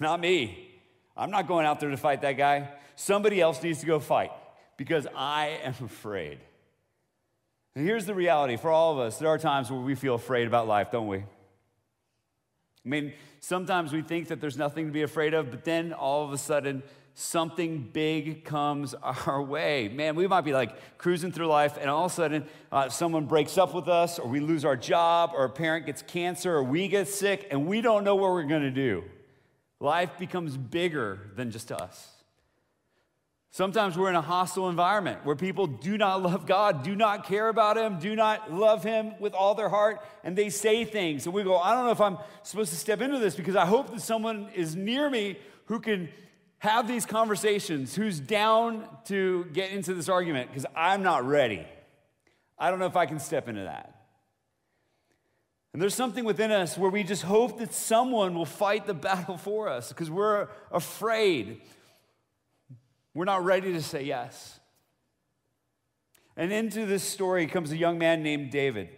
not 0.00 0.20
me. 0.20 0.66
I'm 1.16 1.30
not 1.30 1.48
going 1.48 1.66
out 1.66 1.80
there 1.80 1.90
to 1.90 1.96
fight 1.96 2.22
that 2.22 2.36
guy. 2.36 2.70
Somebody 2.96 3.40
else 3.40 3.62
needs 3.62 3.80
to 3.80 3.86
go 3.86 4.00
fight 4.00 4.30
because 4.76 5.06
I 5.14 5.60
am 5.62 5.74
afraid. 5.84 6.38
And 7.74 7.86
here's 7.86 8.06
the 8.06 8.14
reality 8.14 8.56
for 8.56 8.70
all 8.70 8.92
of 8.92 8.98
us 8.98 9.18
there 9.18 9.28
are 9.28 9.38
times 9.38 9.70
where 9.70 9.80
we 9.80 9.94
feel 9.94 10.14
afraid 10.14 10.46
about 10.46 10.66
life, 10.66 10.90
don't 10.90 11.06
we? 11.06 11.18
I 11.18 11.24
mean, 12.84 13.12
sometimes 13.40 13.92
we 13.92 14.02
think 14.02 14.28
that 14.28 14.40
there's 14.40 14.56
nothing 14.56 14.86
to 14.86 14.92
be 14.92 15.02
afraid 15.02 15.34
of, 15.34 15.50
but 15.50 15.64
then 15.64 15.92
all 15.92 16.24
of 16.24 16.32
a 16.32 16.38
sudden, 16.38 16.82
something 17.18 17.82
big 17.92 18.44
comes 18.44 18.94
our 19.02 19.42
way. 19.42 19.88
Man, 19.88 20.14
we 20.14 20.26
might 20.28 20.42
be 20.42 20.52
like 20.52 20.98
cruising 20.98 21.32
through 21.32 21.48
life, 21.48 21.76
and 21.80 21.90
all 21.90 22.06
of 22.06 22.12
a 22.12 22.14
sudden, 22.14 22.46
uh, 22.70 22.88
someone 22.88 23.26
breaks 23.26 23.58
up 23.58 23.74
with 23.74 23.88
us, 23.88 24.18
or 24.18 24.28
we 24.28 24.40
lose 24.40 24.64
our 24.64 24.76
job, 24.76 25.32
or 25.34 25.44
a 25.44 25.50
parent 25.50 25.86
gets 25.86 26.02
cancer, 26.02 26.54
or 26.54 26.62
we 26.62 26.86
get 26.86 27.08
sick, 27.08 27.48
and 27.50 27.66
we 27.66 27.80
don't 27.80 28.04
know 28.04 28.14
what 28.14 28.30
we're 28.30 28.44
going 28.44 28.62
to 28.62 28.70
do. 28.70 29.02
Life 29.80 30.10
becomes 30.18 30.56
bigger 30.56 31.18
than 31.34 31.50
just 31.50 31.72
us. 31.72 32.08
Sometimes 33.50 33.96
we're 33.96 34.10
in 34.10 34.14
a 34.14 34.22
hostile 34.22 34.68
environment 34.68 35.24
where 35.24 35.34
people 35.34 35.66
do 35.66 35.98
not 35.98 36.22
love 36.22 36.46
God, 36.46 36.84
do 36.84 36.94
not 36.94 37.26
care 37.26 37.48
about 37.48 37.76
Him, 37.76 37.98
do 37.98 38.14
not 38.14 38.52
love 38.52 38.84
Him 38.84 39.14
with 39.18 39.34
all 39.34 39.54
their 39.54 39.68
heart, 39.68 40.04
and 40.22 40.36
they 40.36 40.50
say 40.50 40.84
things. 40.84 41.26
And 41.26 41.34
we 41.34 41.42
go, 41.42 41.58
I 41.58 41.74
don't 41.74 41.86
know 41.86 41.90
if 41.90 42.00
I'm 42.00 42.18
supposed 42.44 42.70
to 42.70 42.76
step 42.78 43.00
into 43.00 43.18
this 43.18 43.34
because 43.34 43.56
I 43.56 43.66
hope 43.66 43.92
that 43.92 44.02
someone 44.02 44.50
is 44.54 44.76
near 44.76 45.10
me 45.10 45.38
who 45.64 45.80
can 45.80 46.08
have 46.58 46.88
these 46.88 47.06
conversations, 47.06 47.94
who's 47.94 48.18
down 48.18 48.84
to 49.04 49.44
get 49.52 49.70
into 49.70 49.94
this 49.94 50.08
argument, 50.08 50.50
because 50.50 50.66
I'm 50.74 51.02
not 51.02 51.24
ready. 51.24 51.66
I 52.58 52.70
don't 52.70 52.78
know 52.78 52.86
if 52.86 52.96
I 52.96 53.06
can 53.06 53.20
step 53.20 53.48
into 53.48 53.62
that. 53.62 53.94
And 55.72 55.80
there's 55.80 55.94
something 55.94 56.24
within 56.24 56.50
us 56.50 56.76
where 56.76 56.90
we 56.90 57.04
just 57.04 57.22
hope 57.22 57.58
that 57.58 57.72
someone 57.72 58.34
will 58.34 58.46
fight 58.46 58.86
the 58.86 58.94
battle 58.94 59.36
for 59.36 59.68
us 59.68 59.90
because 59.90 60.10
we're 60.10 60.48
afraid. 60.72 61.60
We're 63.14 63.26
not 63.26 63.44
ready 63.44 63.72
to 63.72 63.82
say 63.82 64.02
yes. 64.02 64.58
And 66.36 66.52
into 66.52 66.86
this 66.86 67.02
story 67.02 67.46
comes 67.46 67.70
a 67.70 67.76
young 67.76 67.98
man 67.98 68.22
named 68.22 68.50
David. 68.50 68.88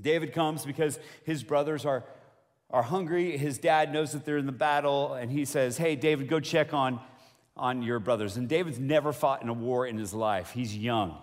David 0.00 0.32
comes 0.32 0.66
because 0.66 0.98
his 1.24 1.42
brothers 1.42 1.86
are, 1.86 2.04
are 2.70 2.82
hungry. 2.82 3.36
His 3.36 3.58
dad 3.58 3.92
knows 3.92 4.12
that 4.12 4.24
they're 4.24 4.38
in 4.38 4.46
the 4.46 4.52
battle, 4.52 5.14
and 5.14 5.30
he 5.30 5.44
says, 5.44 5.76
Hey, 5.76 5.96
David, 5.96 6.28
go 6.28 6.40
check 6.40 6.74
on, 6.74 7.00
on 7.56 7.82
your 7.82 7.98
brothers. 7.98 8.36
And 8.36 8.48
David's 8.48 8.78
never 8.78 9.12
fought 9.12 9.42
in 9.42 9.48
a 9.48 9.52
war 9.52 9.86
in 9.86 9.98
his 9.98 10.12
life. 10.12 10.50
He's 10.50 10.76
young, 10.76 11.16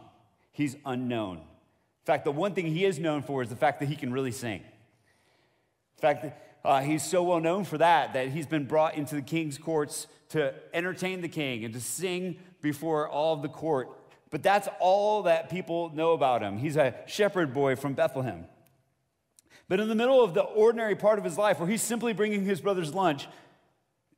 he's 0.51 0.75
unknown. 0.85 1.38
In 1.38 2.05
fact, 2.05 2.25
the 2.25 2.31
one 2.31 2.53
thing 2.53 2.67
he 2.67 2.83
is 2.83 3.00
known 3.00 3.21
for 3.21 3.41
is 3.41 3.50
the 3.50 3.55
fact 3.55 3.79
that 3.79 3.88
he 3.88 3.95
can 3.95 4.12
really 4.12 4.31
sing. 4.31 4.59
In 4.59 6.01
fact, 6.01 6.25
uh, 6.65 6.81
he's 6.81 7.03
so 7.03 7.23
well 7.23 7.39
known 7.39 7.63
for 7.63 7.77
that 7.77 8.13
that 8.13 8.29
he's 8.29 8.45
been 8.45 8.65
brought 8.65 8.95
into 8.95 9.15
the 9.15 9.21
king's 9.21 9.57
courts 9.57 10.07
to 10.29 10.53
entertain 10.73 11.21
the 11.21 11.29
king 11.29 11.63
and 11.63 11.73
to 11.73 11.79
sing 11.79 12.38
before 12.62 13.07
all 13.07 13.33
of 13.33 13.41
the 13.41 13.50
court. 13.50 13.89
But 14.31 14.43
that's 14.43 14.67
all 14.79 15.23
that 15.23 15.50
people 15.50 15.91
know 15.93 16.13
about 16.13 16.41
him. 16.41 16.57
He's 16.57 16.75
a 16.75 16.95
shepherd 17.05 17.53
boy 17.53 17.75
from 17.75 17.93
Bethlehem. 17.93 18.45
But 19.67 19.79
in 19.79 19.88
the 19.88 19.96
middle 19.96 20.24
of 20.24 20.34
the 20.34 20.41
ordinary 20.41 20.96
part 20.96 21.20
of 21.20 21.25
his 21.25 21.38
life, 21.38 21.60
where 21.60 21.70
he's 21.70 21.82
simply 21.82 22.13
bringing 22.13 22.43
his 22.43 22.62
brother's 22.62 22.93
lunch, 22.93 23.27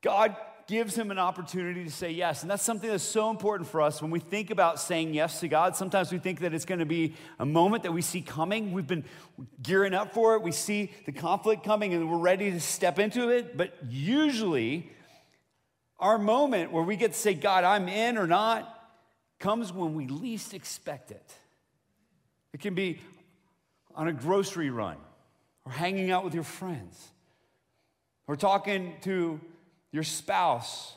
God 0.01 0.35
gives 0.67 0.95
him 0.95 1.11
an 1.11 1.19
opportunity 1.19 1.83
to 1.83 1.91
say 1.91 2.09
yes. 2.09 2.41
And 2.41 2.49
that's 2.49 2.63
something 2.63 2.89
that's 2.89 3.03
so 3.03 3.29
important 3.29 3.69
for 3.69 3.81
us 3.81 4.01
when 4.01 4.09
we 4.09 4.19
think 4.19 4.49
about 4.49 4.79
saying 4.79 5.13
yes 5.13 5.39
to 5.41 5.47
God. 5.47 5.75
Sometimes 5.75 6.11
we 6.11 6.17
think 6.17 6.39
that 6.39 6.53
it's 6.53 6.65
going 6.65 6.79
to 6.79 6.85
be 6.85 7.13
a 7.37 7.45
moment 7.45 7.83
that 7.83 7.91
we 7.91 8.01
see 8.01 8.21
coming. 8.21 8.71
We've 8.71 8.87
been 8.87 9.05
gearing 9.61 9.93
up 9.93 10.13
for 10.13 10.35
it. 10.35 10.41
We 10.41 10.51
see 10.51 10.91
the 11.05 11.11
conflict 11.11 11.63
coming 11.63 11.93
and 11.93 12.09
we're 12.09 12.17
ready 12.17 12.49
to 12.51 12.59
step 12.59 12.97
into 12.97 13.29
it. 13.29 13.55
But 13.55 13.75
usually, 13.87 14.89
our 15.99 16.17
moment 16.17 16.71
where 16.71 16.83
we 16.83 16.95
get 16.95 17.13
to 17.13 17.19
say, 17.19 17.35
God, 17.35 17.63
I'm 17.63 17.87
in 17.87 18.17
or 18.17 18.25
not, 18.25 18.71
comes 19.39 19.71
when 19.71 19.93
we 19.93 20.07
least 20.07 20.53
expect 20.53 21.11
it. 21.11 21.33
It 22.53 22.61
can 22.61 22.73
be 22.73 22.99
on 23.93 24.07
a 24.07 24.13
grocery 24.13 24.69
run, 24.69 24.97
or 25.65 25.71
hanging 25.71 26.11
out 26.11 26.23
with 26.23 26.33
your 26.33 26.43
friends, 26.43 27.11
or 28.27 28.35
talking 28.35 28.93
to 29.01 29.39
your 29.91 30.03
spouse. 30.03 30.93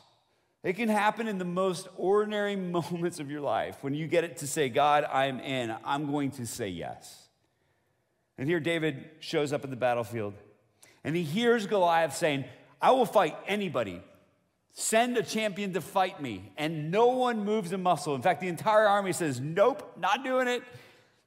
It 0.63 0.73
can 0.73 0.89
happen 0.89 1.27
in 1.27 1.37
the 1.37 1.45
most 1.45 1.87
ordinary 1.97 2.55
moments 2.55 3.19
of 3.19 3.31
your 3.31 3.41
life 3.41 3.77
when 3.81 3.93
you 3.93 4.07
get 4.07 4.23
it 4.23 4.37
to 4.37 4.47
say, 4.47 4.69
God, 4.69 5.05
I'm 5.05 5.39
in, 5.39 5.75
I'm 5.83 6.11
going 6.11 6.31
to 6.31 6.45
say 6.45 6.67
yes. 6.69 7.27
And 8.37 8.47
here 8.47 8.59
David 8.59 9.09
shows 9.19 9.51
up 9.51 9.63
at 9.63 9.69
the 9.69 9.75
battlefield 9.75 10.33
and 11.03 11.15
he 11.15 11.23
hears 11.23 11.65
Goliath 11.65 12.15
saying, 12.15 12.45
I 12.81 12.91
will 12.91 13.05
fight 13.05 13.37
anybody. 13.47 14.01
Send 14.73 15.17
a 15.17 15.23
champion 15.23 15.73
to 15.73 15.81
fight 15.81 16.21
me. 16.21 16.51
And 16.57 16.91
no 16.91 17.07
one 17.07 17.43
moves 17.43 17.71
a 17.73 17.77
muscle. 17.77 18.15
In 18.15 18.21
fact, 18.21 18.39
the 18.39 18.47
entire 18.47 18.87
army 18.87 19.11
says, 19.11 19.39
Nope, 19.39 19.97
not 19.97 20.23
doing 20.23 20.47
it. 20.47 20.63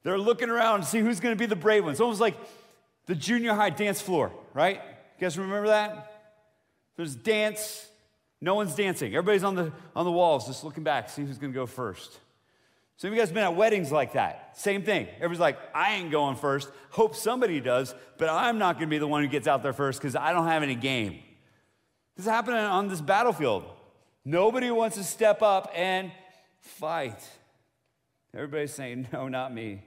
They're 0.03 0.19
looking 0.19 0.49
around 0.49 0.81
to 0.81 0.87
see 0.87 1.01
who's 1.01 1.21
going 1.21 1.35
to 1.35 1.39
be 1.39 1.47
the 1.47 1.57
brave 1.57 1.85
one. 1.85 1.93
It's 1.93 2.01
almost 2.01 2.21
like 2.21 2.37
the 3.07 3.15
junior 3.15 3.55
high 3.55 3.71
dance 3.71 4.01
floor, 4.01 4.33
right? 4.55 4.77
You 4.77 5.21
guys 5.21 5.39
remember 5.39 5.69
that? 5.69 6.09
There's 6.97 7.15
dance, 7.15 7.89
no 8.41 8.55
one's 8.55 8.75
dancing. 8.75 9.15
Everybody's 9.15 9.45
on 9.45 9.55
the, 9.55 9.73
on 9.95 10.05
the 10.05 10.13
walls 10.13 10.47
just 10.47 10.65
looking 10.65 10.85
back, 10.85 11.11
see 11.11 11.25
who's 11.25 11.39
gonna 11.39 11.53
go 11.53 11.67
first. 11.67 12.19
Some 12.97 13.09
of 13.09 13.15
you 13.15 13.21
guys 13.21 13.33
been 13.33 13.43
at 13.43 13.57
weddings 13.57 13.91
like 13.91 14.13
that. 14.13 14.57
Same 14.57 14.85
thing. 14.85 15.09
Everybody's 15.17 15.41
like, 15.41 15.59
I 15.75 15.95
ain't 15.95 16.11
going 16.11 16.37
first. 16.37 16.69
Hope 16.91 17.17
somebody 17.17 17.59
does, 17.61 17.95
but 18.19 18.29
I'm 18.29 18.59
not 18.59 18.77
gonna 18.77 18.87
be 18.87 18.99
the 18.99 19.09
one 19.09 19.23
who 19.23 19.29
gets 19.29 19.49
out 19.49 19.63
there 19.63 19.73
first 19.73 19.99
because 19.99 20.15
I 20.15 20.33
don't 20.33 20.47
have 20.47 20.63
any 20.63 20.77
game. 20.77 21.19
This 22.17 22.27
is 22.27 22.31
happening 22.31 22.61
on 22.61 22.89
this 22.89 23.01
battlefield. 23.01 23.65
Nobody 24.25 24.71
wants 24.71 24.97
to 24.97 25.05
step 25.05 25.43
up 25.43 25.73
and 25.75 26.13
fight. 26.61 27.21
Everybody's 28.35 28.73
saying, 28.73 29.09
No, 29.13 29.29
not 29.29 29.53
me. 29.53 29.83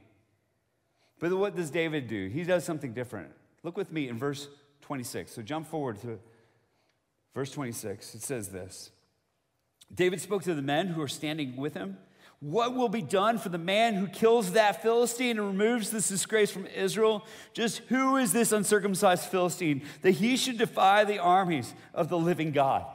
But 1.19 1.31
what 1.35 1.55
does 1.55 1.71
David 1.71 2.07
do? 2.07 2.27
He 2.27 2.43
does 2.43 2.63
something 2.63 2.93
different. 2.93 3.31
Look 3.63 3.77
with 3.77 3.91
me 3.91 4.09
in 4.09 4.17
verse 4.17 4.47
26. 4.81 5.31
So 5.31 5.41
jump 5.41 5.67
forward 5.67 6.01
to 6.01 6.19
Verse 7.35 7.51
26, 7.51 8.15
it 8.15 8.23
says 8.23 8.47
this 8.47 8.91
David 9.93 10.21
spoke 10.21 10.43
to 10.43 10.55
the 10.55 10.61
men 10.61 10.87
who 10.87 11.01
are 11.01 11.07
standing 11.07 11.57
with 11.57 11.75
him. 11.75 11.97
What 12.39 12.75
will 12.75 12.89
be 12.89 13.01
done 13.01 13.37
for 13.37 13.49
the 13.49 13.57
man 13.57 13.95
who 13.95 14.07
kills 14.07 14.53
that 14.53 14.81
Philistine 14.81 15.37
and 15.37 15.47
removes 15.47 15.89
this 15.89 16.09
disgrace 16.09 16.51
from 16.51 16.67
Israel? 16.67 17.25
Just 17.53 17.79
who 17.87 18.17
is 18.17 18.33
this 18.33 18.51
uncircumcised 18.51 19.25
Philistine 19.25 19.83
that 20.01 20.11
he 20.11 20.37
should 20.37 20.57
defy 20.57 21.03
the 21.03 21.19
armies 21.19 21.73
of 21.93 22.09
the 22.09 22.17
living 22.17 22.51
God? 22.51 22.85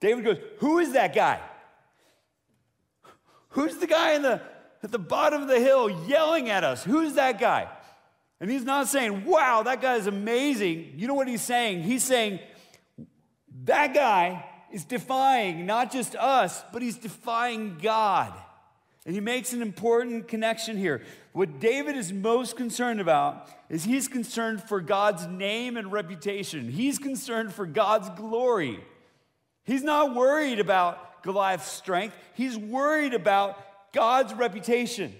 David 0.00 0.24
goes, 0.24 0.38
Who 0.58 0.78
is 0.78 0.92
that 0.92 1.14
guy? 1.14 1.40
Who's 3.50 3.76
the 3.78 3.86
guy 3.86 4.12
in 4.12 4.22
the, 4.22 4.40
at 4.82 4.90
the 4.92 4.98
bottom 4.98 5.42
of 5.42 5.48
the 5.48 5.60
hill 5.60 5.90
yelling 6.06 6.50
at 6.50 6.64
us? 6.64 6.84
Who's 6.84 7.14
that 7.14 7.40
guy? 7.40 7.68
And 8.40 8.50
he's 8.50 8.64
not 8.64 8.88
saying, 8.88 9.24
Wow, 9.24 9.62
that 9.64 9.80
guy 9.80 9.96
is 9.96 10.06
amazing. 10.06 10.92
You 10.96 11.08
know 11.08 11.14
what 11.14 11.28
he's 11.28 11.42
saying? 11.42 11.82
He's 11.82 12.04
saying, 12.04 12.40
that 13.64 13.92
guy 13.94 14.44
is 14.72 14.84
defying 14.84 15.66
not 15.66 15.92
just 15.92 16.14
us, 16.16 16.64
but 16.72 16.82
he's 16.82 16.96
defying 16.96 17.78
God. 17.82 18.32
And 19.04 19.14
he 19.14 19.20
makes 19.20 19.52
an 19.52 19.62
important 19.62 20.28
connection 20.28 20.76
here. 20.76 21.02
What 21.32 21.60
David 21.60 21.96
is 21.96 22.12
most 22.12 22.56
concerned 22.56 23.00
about 23.00 23.48
is 23.70 23.84
he's 23.84 24.08
concerned 24.08 24.62
for 24.62 24.80
God's 24.80 25.26
name 25.26 25.76
and 25.76 25.90
reputation. 25.92 26.70
He's 26.70 26.98
concerned 26.98 27.52
for 27.54 27.64
God's 27.64 28.10
glory. 28.10 28.80
He's 29.64 29.82
not 29.82 30.14
worried 30.14 30.60
about 30.60 31.22
Goliath's 31.22 31.70
strength, 31.70 32.16
he's 32.34 32.56
worried 32.56 33.12
about 33.12 33.58
God's 33.92 34.34
reputation. 34.34 35.14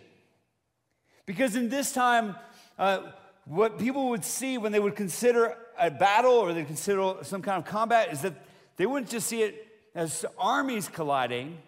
Because 1.27 1.57
in 1.57 1.69
this 1.69 1.93
time, 1.93 2.37
uh, 2.79 3.03
what 3.45 3.79
people 3.79 4.11
would 4.11 4.25
see 4.25 4.59
when 4.59 4.73
they 4.73 4.81
would 4.81 4.97
consider 4.97 5.57
a 5.79 5.91
battle 5.91 6.33
or 6.33 6.53
they 6.53 6.65
consider 6.65 7.15
some 7.23 7.43
kind 7.43 7.59
of 7.59 7.65
combat 7.65 8.13
is 8.13 8.23
that 8.23 8.35
they 8.77 8.87
wouldn't 8.87 9.11
just 9.11 9.27
see 9.27 9.43
it 9.43 9.67
as 9.95 10.25
armies 10.39 10.89
colliding, 10.89 11.59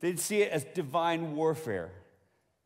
they'd 0.00 0.20
see 0.20 0.42
it 0.42 0.50
as 0.52 0.64
divine 0.74 1.36
warfare. 1.36 1.90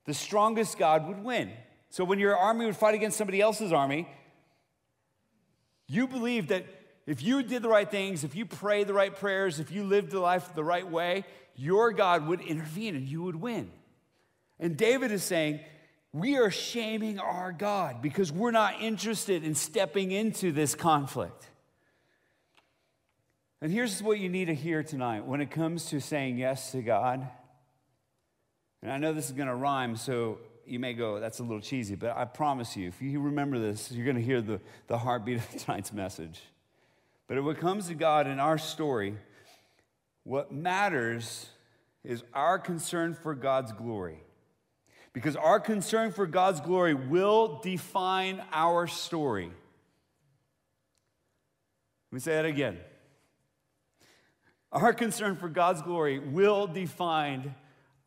The 0.05 0.15
strongest 0.15 0.79
God 0.79 1.09
would 1.09 1.25
win. 1.25 1.51
So 1.91 2.05
when 2.05 2.19
your 2.19 2.37
army 2.37 2.67
would 2.67 2.77
fight 2.77 2.95
against 2.95 3.17
somebody 3.19 3.41
else's 3.41 3.73
army, 3.73 4.09
you 5.87 6.07
believed 6.07 6.49
that 6.49 6.65
if 7.07 7.23
you 7.23 7.43
did 7.43 7.63
the 7.63 7.69
right 7.69 7.91
things, 7.91 8.23
if 8.25 8.35
you 8.35 8.47
prayed 8.47 8.87
the 8.87 8.95
right 8.95 9.15
prayers, 9.15 9.59
if 9.59 9.73
you 9.73 9.83
lived 9.83 10.11
the 10.13 10.21
life 10.21 10.55
the 10.55 10.65
right 10.65 10.89
way, 10.89 11.25
your 11.57 11.93
God 11.93 12.27
would 12.27 12.41
intervene 12.41 12.97
and 12.97 13.09
you 13.09 13.23
would 13.23 13.37
win. 13.37 13.71
And 14.59 14.77
David 14.77 15.13
is 15.13 15.23
saying, 15.23 15.61
we 16.13 16.37
are 16.37 16.51
shaming 16.51 17.19
our 17.19 17.53
God 17.53 18.03
because 18.03 18.31
we're 18.31 18.51
not 18.51 18.81
interested 18.81 19.45
in 19.45 19.55
stepping 19.55 20.11
into 20.11 20.53
this 20.53 20.75
conflict. 20.75 21.49
And 23.63 23.73
here's 23.73 24.03
what 24.03 24.19
you 24.19 24.29
need 24.29 24.47
to 24.47 24.55
hear 24.55 24.83
tonight 24.83 25.25
when 25.25 25.41
it 25.41 25.51
comes 25.51 25.87
to 25.87 26.01
saying 26.01 26.37
yes 26.37 26.73
to 26.73 26.83
God. 26.83 27.27
And 28.83 28.93
I 28.93 28.99
know 28.99 29.13
this 29.13 29.27
is 29.27 29.33
going 29.33 29.49
to 29.49 29.55
rhyme, 29.55 29.97
so 29.97 30.39
you 30.67 30.79
may 30.79 30.93
go, 30.93 31.21
that's 31.21 31.39
a 31.39 31.43
little 31.43 31.61
cheesy, 31.61 31.95
but 31.95 32.17
I 32.17 32.25
promise 32.25 32.77
you, 32.77 32.89
if 32.89 33.01
you 33.01 33.21
remember 33.21 33.59
this, 33.59 33.91
you're 33.93 34.05
going 34.05 34.17
to 34.17 34.23
hear 34.23 34.43
the, 34.43 34.61
the 34.89 34.99
heartbeat 34.99 35.39
of 35.39 35.49
tonight's 35.65 35.93
message. 35.93 36.41
But 37.27 37.43
when 37.43 37.57
it 37.57 37.61
comes 37.61 37.87
to 37.89 37.95
God 37.95 38.27
in 38.27 38.39
our 38.39 38.59
story, 38.59 39.17
what 40.25 40.53
matters 40.53 41.49
is 42.05 42.23
our 42.35 42.59
concern 42.59 43.15
for 43.15 43.35
God's 43.35 43.73
glory. 43.73 44.19
Because 45.13 45.37
our 45.37 45.61
concern 45.61 46.11
for 46.13 46.27
God's 46.27 46.61
glory 46.61 46.95
will 46.95 47.61
define 47.63 48.43
our 48.53 48.87
story. 48.87 49.47
Let 52.11 52.13
me 52.13 52.21
say 52.21 52.33
that 52.35 52.45
again. 52.45 52.79
Our 54.73 54.95
concern 54.95 55.37
for 55.37 55.49
God's 55.49 55.83
glory 55.83 56.19
will 56.19 56.67
define 56.67 57.55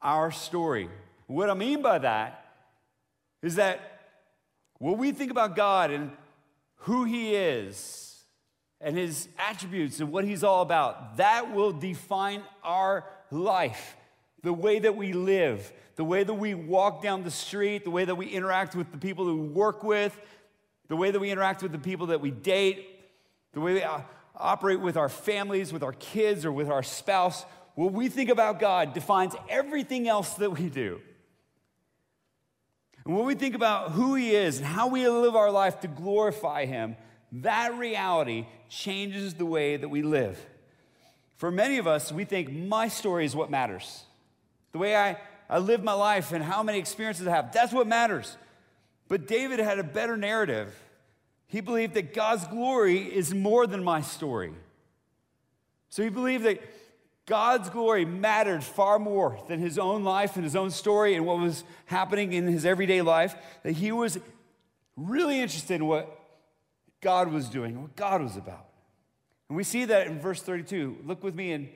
our 0.01 0.31
story. 0.31 0.89
What 1.27 1.49
I 1.49 1.53
mean 1.53 1.81
by 1.81 1.99
that 1.99 2.45
is 3.43 3.55
that 3.55 4.01
when 4.79 4.97
we 4.97 5.11
think 5.11 5.31
about 5.31 5.55
God 5.55 5.91
and 5.91 6.11
who 6.77 7.03
He 7.03 7.35
is 7.35 8.14
and 8.85 8.95
His 8.95 9.27
attributes 9.39 9.99
and 9.99 10.11
what 10.11 10.23
He's 10.25 10.43
all 10.43 10.61
about, 10.61 11.17
that 11.17 11.53
will 11.53 11.71
define 11.71 12.43
our 12.63 13.03
life, 13.31 13.97
the 14.43 14.53
way 14.53 14.77
that 14.77 14.95
we 14.95 15.11
live, 15.11 15.73
the 15.95 16.03
way 16.03 16.23
that 16.23 16.35
we 16.35 16.53
walk 16.53 17.01
down 17.01 17.23
the 17.23 17.31
street, 17.31 17.83
the 17.83 17.89
way 17.89 18.05
that 18.05 18.13
we 18.13 18.27
interact 18.27 18.75
with 18.75 18.91
the 18.91 18.99
people 18.99 19.25
that 19.25 19.33
we 19.33 19.47
work 19.47 19.83
with, 19.83 20.15
the 20.87 20.95
way 20.95 21.09
that 21.09 21.19
we 21.19 21.31
interact 21.31 21.63
with 21.63 21.71
the 21.71 21.79
people 21.79 22.07
that 22.07 22.21
we 22.21 22.29
date, 22.29 22.87
the 23.53 23.59
way 23.59 23.73
we 23.73 23.81
uh, 23.81 24.01
operate 24.35 24.79
with 24.79 24.97
our 24.97 25.09
families, 25.09 25.73
with 25.73 25.81
our 25.81 25.93
kids, 25.93 26.45
or 26.45 26.51
with 26.51 26.69
our 26.69 26.83
spouse. 26.83 27.43
What 27.73 27.91
we 27.91 28.07
think 28.07 28.29
about 28.29 28.59
God 28.59 28.93
defines 28.93 29.33
everything 29.49 30.07
else 30.07 30.35
that 30.35 30.51
we 30.51 30.69
do. 30.69 31.01
And 33.03 33.15
when 33.15 33.25
we 33.25 33.33
think 33.33 33.55
about 33.55 33.93
who 33.93 34.13
He 34.13 34.35
is 34.35 34.59
and 34.59 34.65
how 34.67 34.89
we 34.89 35.07
live 35.07 35.35
our 35.35 35.49
life 35.49 35.79
to 35.79 35.87
glorify 35.87 36.65
Him, 36.65 36.97
that 37.31 37.77
reality 37.77 38.45
changes 38.69 39.33
the 39.33 39.45
way 39.45 39.77
that 39.77 39.89
we 39.89 40.01
live. 40.01 40.43
For 41.37 41.51
many 41.51 41.77
of 41.77 41.87
us, 41.87 42.11
we 42.11 42.25
think 42.25 42.51
my 42.51 42.87
story 42.87 43.25
is 43.25 43.35
what 43.35 43.49
matters. 43.49 44.03
The 44.71 44.77
way 44.77 44.95
I 44.95 45.17
I 45.49 45.59
live 45.59 45.83
my 45.83 45.93
life 45.93 46.31
and 46.31 46.43
how 46.43 46.63
many 46.63 46.79
experiences 46.79 47.27
I 47.27 47.31
have. 47.31 47.51
That's 47.51 47.73
what 47.73 47.87
matters. 47.87 48.37
But 49.07 49.27
David 49.27 49.59
had 49.59 49.79
a 49.79 49.83
better 49.83 50.17
narrative. 50.17 50.73
He 51.47 51.61
believed 51.61 51.93
that 51.93 52.13
God's 52.13 52.47
glory 52.47 52.97
is 52.97 53.33
more 53.33 53.67
than 53.67 53.83
my 53.83 54.01
story. 54.01 54.53
So 55.89 56.03
he 56.03 56.09
believed 56.09 56.45
that 56.45 56.61
God's 57.27 57.69
glory 57.69 58.05
mattered 58.05 58.63
far 58.63 58.99
more 58.99 59.39
than 59.47 59.59
his 59.59 59.77
own 59.77 60.03
life 60.03 60.35
and 60.35 60.43
his 60.43 60.55
own 60.55 60.71
story 60.71 61.15
and 61.15 61.25
what 61.25 61.39
was 61.39 61.63
happening 61.85 62.33
in 62.33 62.47
his 62.47 62.65
everyday 62.65 63.01
life, 63.01 63.35
that 63.63 63.73
he 63.73 63.91
was 63.91 64.19
really 64.97 65.39
interested 65.39 65.75
in 65.75 65.85
what 65.85 66.19
God 67.05 67.31
was 67.31 67.49
doing, 67.49 67.79
what 67.79 67.95
God 67.95 68.23
was 68.23 68.35
about. 68.35 68.65
And 69.47 69.55
we 69.55 69.63
see 69.63 69.85
that 69.85 70.07
in 70.07 70.19
verse 70.19 70.41
32. 70.41 70.97
Look 71.05 71.23
with 71.23 71.35
me 71.35 71.51
in 71.51 71.69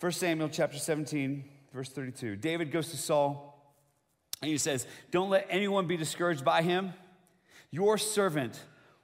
1 0.00 0.10
Samuel 0.10 0.48
chapter 0.48 0.78
17, 0.78 1.44
verse 1.72 1.90
32. 1.90 2.34
David 2.34 2.72
goes 2.72 2.90
to 2.90 2.96
Saul 2.96 3.72
and 4.42 4.50
he 4.50 4.58
says, 4.58 4.88
Don't 5.12 5.30
let 5.30 5.46
anyone 5.48 5.86
be 5.86 5.96
discouraged 5.96 6.44
by 6.44 6.62
him. 6.62 6.92
Your 7.70 7.96
servant 7.96 8.60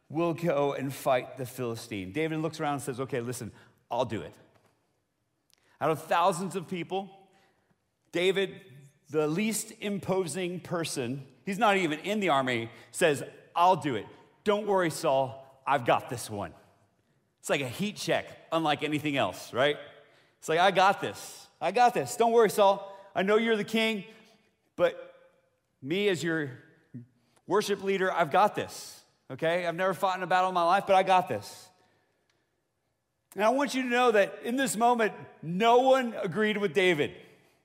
will 0.08 0.34
go 0.34 0.72
and 0.72 0.92
fight 0.92 1.38
the 1.38 1.46
Philistine. 1.46 2.10
David 2.10 2.40
looks 2.40 2.58
around 2.58 2.72
and 2.72 2.82
says, 2.82 2.98
Okay, 2.98 3.20
listen, 3.20 3.52
I'll 3.92 4.04
do 4.04 4.22
it. 4.22 4.34
Out 5.80 5.90
of 5.90 6.02
thousands 6.02 6.56
of 6.56 6.66
people, 6.66 7.08
David, 8.10 8.60
the 9.08 9.28
least 9.28 9.72
imposing 9.80 10.58
person, 10.58 11.22
he's 11.46 11.60
not 11.60 11.76
even 11.76 12.00
in 12.00 12.18
the 12.18 12.30
army, 12.30 12.70
says, 12.90 13.22
I'll 13.54 13.76
do 13.76 13.94
it. 13.94 14.06
Don't 14.44 14.66
worry, 14.66 14.90
Saul, 14.90 15.62
I've 15.66 15.84
got 15.84 16.10
this 16.10 16.30
one. 16.30 16.52
It's 17.40 17.50
like 17.50 17.60
a 17.60 17.68
heat 17.68 17.96
check, 17.96 18.26
unlike 18.52 18.82
anything 18.82 19.16
else, 19.16 19.52
right? 19.52 19.76
It's 20.38 20.48
like, 20.48 20.58
I 20.58 20.70
got 20.70 21.00
this. 21.00 21.46
I 21.60 21.72
got 21.72 21.94
this. 21.94 22.16
Don't 22.16 22.32
worry, 22.32 22.50
Saul. 22.50 22.96
I 23.14 23.22
know 23.22 23.36
you're 23.36 23.56
the 23.56 23.64
king, 23.64 24.04
but 24.76 25.14
me 25.82 26.08
as 26.08 26.22
your 26.22 26.50
worship 27.46 27.82
leader, 27.82 28.12
I've 28.12 28.30
got 28.30 28.54
this. 28.54 29.00
Okay? 29.30 29.66
I've 29.66 29.74
never 29.74 29.94
fought 29.94 30.16
in 30.16 30.22
a 30.22 30.26
battle 30.26 30.48
in 30.48 30.54
my 30.54 30.64
life, 30.64 30.84
but 30.86 30.96
I 30.96 31.02
got 31.02 31.28
this. 31.28 31.68
And 33.34 33.44
I 33.44 33.50
want 33.50 33.74
you 33.74 33.82
to 33.82 33.88
know 33.88 34.10
that 34.10 34.40
in 34.44 34.56
this 34.56 34.76
moment, 34.76 35.12
no 35.42 35.80
one 35.80 36.14
agreed 36.20 36.56
with 36.56 36.74
David. 36.74 37.12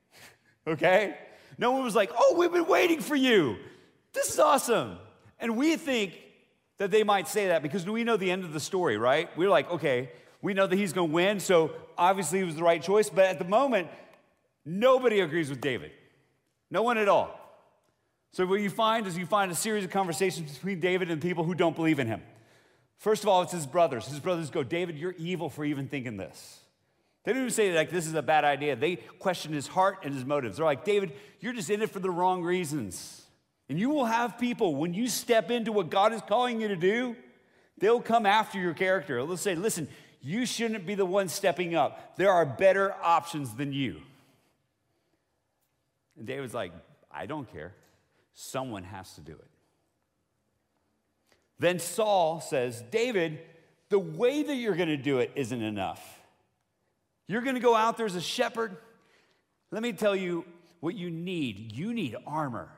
okay? 0.66 1.16
No 1.58 1.72
one 1.72 1.82
was 1.82 1.94
like, 1.96 2.10
oh, 2.16 2.36
we've 2.38 2.52
been 2.52 2.66
waiting 2.66 3.00
for 3.00 3.16
you. 3.16 3.56
This 4.12 4.30
is 4.30 4.38
awesome. 4.38 4.98
And 5.40 5.56
we 5.56 5.76
think 5.76 6.18
that 6.78 6.90
they 6.90 7.02
might 7.02 7.28
say 7.28 7.48
that 7.48 7.62
because 7.62 7.86
we 7.86 8.04
know 8.04 8.16
the 8.16 8.30
end 8.30 8.44
of 8.44 8.52
the 8.52 8.60
story, 8.60 8.98
right? 8.98 9.28
We're 9.36 9.48
like, 9.48 9.70
okay, 9.70 10.10
we 10.42 10.54
know 10.54 10.66
that 10.66 10.76
he's 10.76 10.92
going 10.92 11.08
to 11.08 11.14
win, 11.14 11.40
so 11.40 11.72
obviously 11.96 12.40
it 12.40 12.44
was 12.44 12.56
the 12.56 12.62
right 12.62 12.82
choice. 12.82 13.08
But 13.08 13.26
at 13.26 13.38
the 13.38 13.44
moment, 13.44 13.88
nobody 14.64 15.20
agrees 15.20 15.48
with 15.48 15.60
David. 15.60 15.92
No 16.70 16.82
one 16.82 16.98
at 16.98 17.08
all. 17.08 17.40
So, 18.32 18.44
what 18.44 18.60
you 18.60 18.68
find 18.68 19.06
is 19.06 19.16
you 19.16 19.24
find 19.24 19.50
a 19.50 19.54
series 19.54 19.84
of 19.84 19.90
conversations 19.90 20.52
between 20.52 20.78
David 20.78 21.10
and 21.10 21.22
people 21.22 21.44
who 21.44 21.54
don't 21.54 21.74
believe 21.74 21.98
in 21.98 22.06
him. 22.06 22.22
First 22.98 23.22
of 23.22 23.28
all, 23.28 23.42
it's 23.42 23.52
his 23.52 23.66
brothers. 23.66 24.06
His 24.06 24.20
brothers 24.20 24.50
go, 24.50 24.62
David, 24.62 24.98
you're 24.98 25.14
evil 25.18 25.48
for 25.48 25.64
even 25.64 25.88
thinking 25.88 26.16
this. 26.16 26.60
They 27.24 27.32
don't 27.32 27.42
even 27.42 27.52
say, 27.52 27.74
like, 27.74 27.90
this 27.90 28.06
is 28.06 28.14
a 28.14 28.22
bad 28.22 28.44
idea. 28.44 28.76
They 28.76 28.96
question 28.96 29.52
his 29.52 29.66
heart 29.66 30.00
and 30.04 30.14
his 30.14 30.24
motives. 30.24 30.58
They're 30.58 30.66
like, 30.66 30.84
David, 30.84 31.12
you're 31.40 31.52
just 31.52 31.70
in 31.70 31.82
it 31.82 31.90
for 31.90 31.98
the 31.98 32.10
wrong 32.10 32.42
reasons. 32.42 33.25
And 33.68 33.78
you 33.78 33.90
will 33.90 34.04
have 34.04 34.38
people, 34.38 34.76
when 34.76 34.94
you 34.94 35.08
step 35.08 35.50
into 35.50 35.72
what 35.72 35.90
God 35.90 36.12
is 36.12 36.22
calling 36.22 36.60
you 36.60 36.68
to 36.68 36.76
do, 36.76 37.16
they'll 37.78 38.00
come 38.00 38.24
after 38.24 38.58
your 38.58 38.74
character. 38.74 39.24
They'll 39.24 39.36
say, 39.36 39.54
listen, 39.54 39.88
you 40.22 40.46
shouldn't 40.46 40.86
be 40.86 40.94
the 40.94 41.06
one 41.06 41.28
stepping 41.28 41.74
up. 41.74 42.16
There 42.16 42.30
are 42.30 42.46
better 42.46 42.94
options 43.02 43.54
than 43.54 43.72
you. 43.72 44.00
And 46.16 46.26
David's 46.26 46.54
like, 46.54 46.72
I 47.10 47.26
don't 47.26 47.50
care. 47.52 47.74
Someone 48.34 48.84
has 48.84 49.14
to 49.14 49.20
do 49.20 49.32
it. 49.32 49.48
Then 51.58 51.78
Saul 51.78 52.40
says, 52.40 52.82
David, 52.90 53.40
the 53.88 53.98
way 53.98 54.42
that 54.42 54.54
you're 54.54 54.76
going 54.76 54.88
to 54.88 54.96
do 54.96 55.18
it 55.18 55.32
isn't 55.34 55.62
enough. 55.62 56.20
You're 57.28 57.42
going 57.42 57.54
to 57.54 57.60
go 57.60 57.74
out 57.74 57.96
there 57.96 58.06
as 58.06 58.14
a 58.14 58.20
shepherd. 58.20 58.76
Let 59.70 59.82
me 59.82 59.92
tell 59.92 60.14
you 60.14 60.44
what 60.80 60.94
you 60.94 61.10
need. 61.10 61.72
You 61.72 61.92
need 61.92 62.14
armor. 62.26 62.68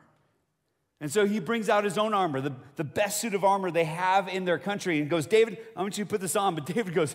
And 1.00 1.12
so 1.12 1.26
he 1.26 1.38
brings 1.38 1.68
out 1.68 1.84
his 1.84 1.96
own 1.96 2.12
armor, 2.12 2.40
the, 2.40 2.52
the 2.76 2.84
best 2.84 3.20
suit 3.20 3.34
of 3.34 3.44
armor 3.44 3.70
they 3.70 3.84
have 3.84 4.28
in 4.28 4.44
their 4.44 4.58
country, 4.58 5.00
and 5.00 5.08
goes, 5.08 5.26
David, 5.26 5.58
I 5.76 5.82
want 5.82 5.96
you 5.96 6.04
to 6.04 6.10
put 6.10 6.20
this 6.20 6.34
on. 6.34 6.54
But 6.54 6.66
David 6.66 6.92
goes, 6.92 7.14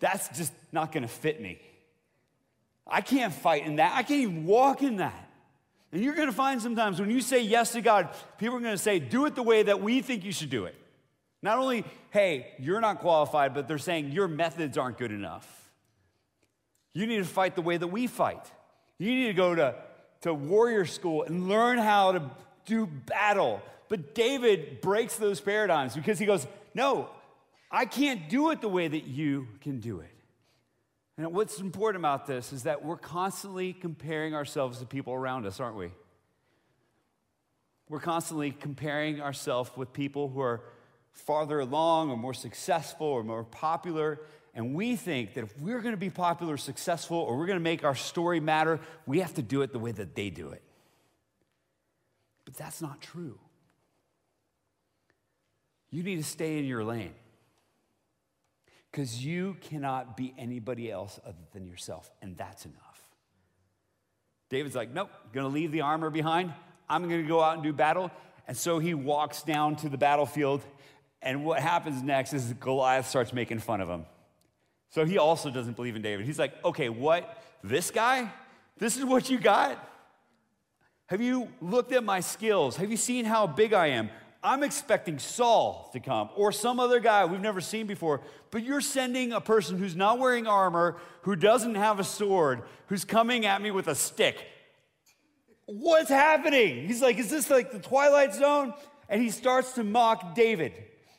That's 0.00 0.28
just 0.36 0.52
not 0.72 0.92
going 0.92 1.02
to 1.02 1.08
fit 1.08 1.40
me. 1.40 1.60
I 2.86 3.00
can't 3.00 3.32
fight 3.32 3.66
in 3.66 3.76
that. 3.76 3.92
I 3.94 4.02
can't 4.02 4.20
even 4.20 4.46
walk 4.46 4.82
in 4.82 4.96
that. 4.96 5.28
And 5.92 6.02
you're 6.02 6.14
going 6.14 6.28
to 6.28 6.34
find 6.34 6.60
sometimes 6.60 7.00
when 7.00 7.10
you 7.10 7.20
say 7.20 7.42
yes 7.42 7.72
to 7.72 7.80
God, 7.80 8.08
people 8.38 8.56
are 8.56 8.60
going 8.60 8.74
to 8.74 8.78
say, 8.78 8.98
do 8.98 9.26
it 9.26 9.34
the 9.34 9.42
way 9.42 9.62
that 9.62 9.80
we 9.80 10.02
think 10.02 10.24
you 10.24 10.32
should 10.32 10.50
do 10.50 10.66
it. 10.66 10.74
Not 11.42 11.58
only, 11.58 11.84
hey, 12.10 12.52
you're 12.58 12.80
not 12.80 12.98
qualified, 12.98 13.54
but 13.54 13.68
they're 13.68 13.78
saying 13.78 14.10
your 14.10 14.28
methods 14.28 14.76
aren't 14.76 14.98
good 14.98 15.12
enough. 15.12 15.70
You 16.92 17.06
need 17.06 17.18
to 17.18 17.24
fight 17.24 17.54
the 17.54 17.62
way 17.62 17.76
that 17.76 17.86
we 17.86 18.06
fight. 18.06 18.50
You 18.98 19.14
need 19.14 19.26
to 19.26 19.32
go 19.34 19.54
to, 19.54 19.74
to 20.22 20.34
warrior 20.34 20.86
school 20.86 21.22
and 21.22 21.48
learn 21.48 21.78
how 21.78 22.12
to 22.12 22.22
do 22.66 22.86
battle. 22.86 23.62
But 23.88 24.14
David 24.14 24.80
breaks 24.80 25.16
those 25.16 25.40
paradigms 25.40 25.94
because 25.94 26.18
he 26.18 26.26
goes, 26.26 26.46
no, 26.74 27.08
I 27.70 27.86
can't 27.86 28.28
do 28.28 28.50
it 28.50 28.60
the 28.60 28.68
way 28.68 28.86
that 28.86 29.04
you 29.04 29.48
can 29.60 29.80
do 29.80 30.00
it. 30.00 30.10
And 31.18 31.32
what's 31.32 31.60
important 31.60 32.02
about 32.02 32.26
this 32.26 32.52
is 32.52 32.64
that 32.64 32.84
we're 32.84 32.98
constantly 32.98 33.72
comparing 33.72 34.34
ourselves 34.34 34.80
to 34.80 34.86
people 34.86 35.14
around 35.14 35.46
us, 35.46 35.60
aren't 35.60 35.76
we? 35.76 35.90
We're 37.88 38.00
constantly 38.00 38.50
comparing 38.50 39.20
ourselves 39.20 39.70
with 39.76 39.92
people 39.92 40.28
who 40.28 40.40
are 40.40 40.60
farther 41.12 41.60
along 41.60 42.10
or 42.10 42.16
more 42.16 42.34
successful 42.34 43.06
or 43.06 43.22
more 43.22 43.44
popular. 43.44 44.20
And 44.54 44.74
we 44.74 44.96
think 44.96 45.34
that 45.34 45.44
if 45.44 45.58
we're 45.58 45.80
going 45.80 45.94
to 45.94 45.98
be 45.98 46.10
popular 46.10 46.56
successful 46.56 47.16
or 47.16 47.38
we're 47.38 47.46
going 47.46 47.58
to 47.58 47.62
make 47.62 47.84
our 47.84 47.94
story 47.94 48.40
matter, 48.40 48.80
we 49.06 49.20
have 49.20 49.34
to 49.34 49.42
do 49.42 49.62
it 49.62 49.72
the 49.72 49.78
way 49.78 49.92
that 49.92 50.14
they 50.14 50.30
do 50.30 50.50
it. 50.50 50.62
But 52.46 52.54
that's 52.54 52.80
not 52.80 53.02
true. 53.02 53.38
You 55.90 56.02
need 56.02 56.16
to 56.16 56.24
stay 56.24 56.58
in 56.58 56.64
your 56.64 56.82
lane 56.84 57.12
because 58.90 59.22
you 59.22 59.56
cannot 59.60 60.16
be 60.16 60.32
anybody 60.38 60.90
else 60.90 61.20
other 61.26 61.36
than 61.52 61.66
yourself, 61.66 62.10
and 62.22 62.36
that's 62.36 62.64
enough. 62.64 63.02
David's 64.48 64.74
like, 64.74 64.94
nope, 64.94 65.10
gonna 65.34 65.48
leave 65.48 65.72
the 65.72 65.82
armor 65.82 66.08
behind. 66.08 66.52
I'm 66.88 67.02
gonna 67.02 67.22
go 67.24 67.42
out 67.42 67.54
and 67.54 67.62
do 67.62 67.72
battle. 67.72 68.10
And 68.48 68.56
so 68.56 68.78
he 68.78 68.94
walks 68.94 69.42
down 69.42 69.76
to 69.76 69.88
the 69.88 69.98
battlefield, 69.98 70.62
and 71.20 71.44
what 71.44 71.60
happens 71.60 72.02
next 72.02 72.32
is 72.32 72.52
Goliath 72.54 73.08
starts 73.08 73.32
making 73.32 73.58
fun 73.58 73.80
of 73.80 73.88
him. 73.88 74.06
So 74.90 75.04
he 75.04 75.18
also 75.18 75.50
doesn't 75.50 75.74
believe 75.74 75.96
in 75.96 76.02
David. 76.02 76.26
He's 76.26 76.38
like, 76.38 76.52
okay, 76.64 76.88
what? 76.88 77.42
This 77.64 77.90
guy? 77.90 78.32
This 78.78 78.96
is 78.96 79.04
what 79.04 79.28
you 79.28 79.38
got? 79.38 79.78
Have 81.06 81.20
you 81.20 81.48
looked 81.60 81.92
at 81.92 82.02
my 82.02 82.20
skills? 82.20 82.76
Have 82.76 82.90
you 82.90 82.96
seen 82.96 83.24
how 83.24 83.46
big 83.46 83.72
I 83.72 83.88
am? 83.88 84.10
I'm 84.42 84.62
expecting 84.62 85.18
Saul 85.18 85.90
to 85.92 86.00
come 86.00 86.30
or 86.36 86.52
some 86.52 86.78
other 86.78 87.00
guy 87.00 87.24
we've 87.24 87.40
never 87.40 87.60
seen 87.60 87.86
before, 87.86 88.20
but 88.50 88.62
you're 88.62 88.80
sending 88.80 89.32
a 89.32 89.40
person 89.40 89.78
who's 89.78 89.96
not 89.96 90.18
wearing 90.18 90.46
armor, 90.46 90.96
who 91.22 91.34
doesn't 91.36 91.74
have 91.74 91.98
a 91.98 92.04
sword, 92.04 92.62
who's 92.86 93.04
coming 93.04 93.46
at 93.46 93.60
me 93.60 93.70
with 93.70 93.88
a 93.88 93.94
stick. 93.94 94.44
What's 95.66 96.10
happening? 96.10 96.86
He's 96.86 97.02
like, 97.02 97.18
Is 97.18 97.28
this 97.28 97.50
like 97.50 97.72
the 97.72 97.80
Twilight 97.80 98.34
Zone? 98.34 98.72
And 99.08 99.20
he 99.20 99.30
starts 99.30 99.72
to 99.72 99.84
mock 99.84 100.34
David. 100.34 100.72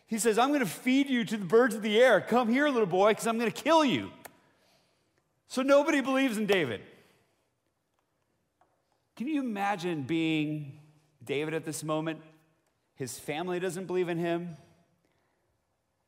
He 0.07 0.19
says, 0.19 0.37
I'm 0.37 0.49
going 0.49 0.61
to 0.61 0.65
feed 0.65 1.09
you 1.09 1.25
to 1.25 1.37
the 1.37 1.45
birds 1.45 1.75
of 1.75 1.81
the 1.81 1.99
air. 1.99 2.21
Come 2.21 2.49
here, 2.49 2.69
little 2.69 2.85
boy, 2.85 3.09
because 3.09 3.27
I'm 3.27 3.37
going 3.37 3.51
to 3.51 3.63
kill 3.63 3.83
you. 3.83 4.09
So 5.47 5.61
nobody 5.61 5.99
believes 5.99 6.37
in 6.37 6.45
David. 6.45 6.81
Can 9.17 9.27
you 9.27 9.41
imagine 9.41 10.03
being 10.03 10.79
David 11.25 11.55
at 11.55 11.65
this 11.65 11.83
moment? 11.83 12.21
His 12.93 13.17
family 13.17 13.59
doesn't 13.59 13.85
believe 13.85 14.09
in 14.09 14.19
him. 14.19 14.55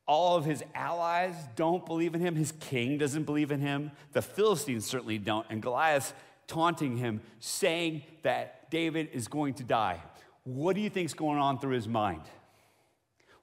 All 0.05 0.37
of 0.37 0.45
his 0.45 0.63
allies 0.75 1.33
don't 1.55 1.85
believe 1.85 2.13
in 2.13 2.21
him. 2.21 2.35
His 2.35 2.51
king 2.51 2.99
doesn't 2.99 3.23
believe 3.23 3.51
in 3.51 3.61
him. 3.61 3.91
The 4.13 4.21
Philistines 4.21 4.85
certainly 4.85 5.17
don't. 5.17 5.45
And 5.49 5.59
Goliath 5.59 6.13
taunting 6.45 6.97
him, 6.97 7.21
saying 7.39 8.03
that 8.21 8.69
David 8.69 9.09
is 9.11 9.27
going 9.27 9.55
to 9.55 9.63
die. 9.63 10.01
What 10.43 10.75
do 10.75 10.81
you 10.81 10.89
think's 10.89 11.13
going 11.13 11.39
on 11.39 11.59
through 11.59 11.75
his 11.75 11.87
mind? 11.87 12.21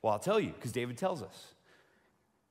Well, 0.00 0.12
I'll 0.12 0.18
tell 0.20 0.38
you, 0.38 0.50
because 0.50 0.70
David 0.72 0.96
tells 0.96 1.22
us. 1.22 1.55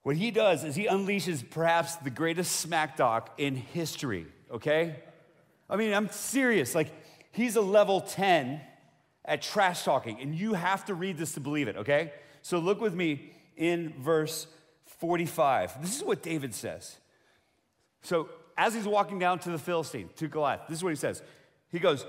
What 0.04 0.18
he 0.18 0.32
does 0.32 0.66
is 0.66 0.76
he 0.76 0.86
unleashes 0.86 1.50
perhaps 1.50 1.96
the 1.96 2.10
greatest 2.10 2.58
smack 2.58 2.98
talk 2.98 3.34
in 3.38 3.56
history, 3.56 4.28
okay? 4.52 4.98
I 5.70 5.78
mean, 5.78 5.94
I'm 5.94 6.10
serious. 6.10 6.76
Like, 6.76 6.92
he's 7.36 7.56
a 7.56 7.62
level 7.62 8.02
10 8.02 8.62
at 9.26 9.42
trash 9.42 9.84
talking, 9.84 10.20
and 10.22 10.36
you 10.36 10.54
have 10.54 10.86
to 10.86 10.94
read 10.94 11.18
this 11.18 11.34
to 11.34 11.40
believe 11.40 11.68
it, 11.68 11.78
okay? 11.78 12.14
So 12.42 12.60
look 12.60 12.80
with 12.80 12.94
me 12.94 13.32
in 13.58 13.94
verse 14.00 14.48
45. 15.00 15.82
This 15.82 15.98
is 15.98 16.04
what 16.04 16.22
David 16.22 16.54
says. 16.54 16.98
So 18.04 18.30
as 18.58 18.74
he's 18.74 18.88
walking 18.88 19.20
down 19.20 19.40
to 19.40 19.52
the 19.52 19.58
Philistine, 19.58 20.10
to 20.18 20.28
Goliath, 20.28 20.62
this 20.70 20.78
is 20.78 20.84
what 20.84 20.92
he 20.92 20.96
says. 20.96 21.22
He 21.72 21.80
goes, 21.80 22.06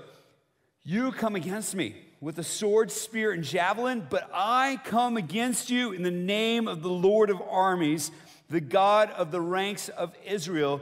You 0.83 1.11
come 1.11 1.35
against 1.35 1.75
me, 1.75 1.95
with 2.21 2.39
a 2.39 2.43
sword, 2.43 2.91
spear, 2.91 3.31
and 3.31 3.43
javelin, 3.43 4.05
but 4.09 4.29
I 4.33 4.79
come 4.85 5.17
against 5.17 5.69
you 5.69 5.91
in 5.91 6.03
the 6.03 6.11
name 6.11 6.67
of 6.67 6.81
the 6.81 6.89
Lord 6.89 7.29
of 7.29 7.41
armies, 7.41 8.11
the 8.49 8.61
God 8.61 9.11
of 9.11 9.31
the 9.31 9.41
ranks 9.41 9.89
of 9.89 10.15
Israel. 10.25 10.81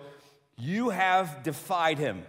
You 0.57 0.89
have 0.89 1.43
defied 1.43 1.97
him. 1.97 2.23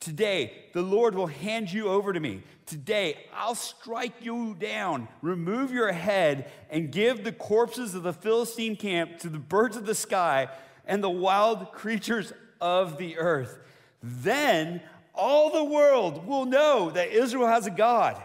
Today, 0.00 0.54
the 0.72 0.82
Lord 0.82 1.14
will 1.14 1.26
hand 1.26 1.70
you 1.70 1.88
over 1.88 2.12
to 2.12 2.20
me. 2.20 2.42
Today, 2.64 3.18
I'll 3.34 3.54
strike 3.54 4.14
you 4.24 4.56
down, 4.58 5.08
remove 5.20 5.72
your 5.72 5.92
head, 5.92 6.50
and 6.70 6.90
give 6.90 7.22
the 7.22 7.32
corpses 7.32 7.94
of 7.94 8.02
the 8.02 8.14
Philistine 8.14 8.76
camp 8.76 9.18
to 9.18 9.28
the 9.28 9.38
birds 9.38 9.76
of 9.76 9.84
the 9.84 9.94
sky 9.94 10.48
and 10.86 11.04
the 11.04 11.10
wild 11.10 11.72
creatures 11.72 12.32
of 12.60 12.96
the 12.96 13.18
earth. 13.18 13.58
Then 14.02 14.80
all 15.14 15.50
the 15.50 15.64
world 15.64 16.26
will 16.26 16.46
know 16.46 16.90
that 16.90 17.10
Israel 17.10 17.48
has 17.48 17.66
a 17.66 17.70
God. 17.70 18.20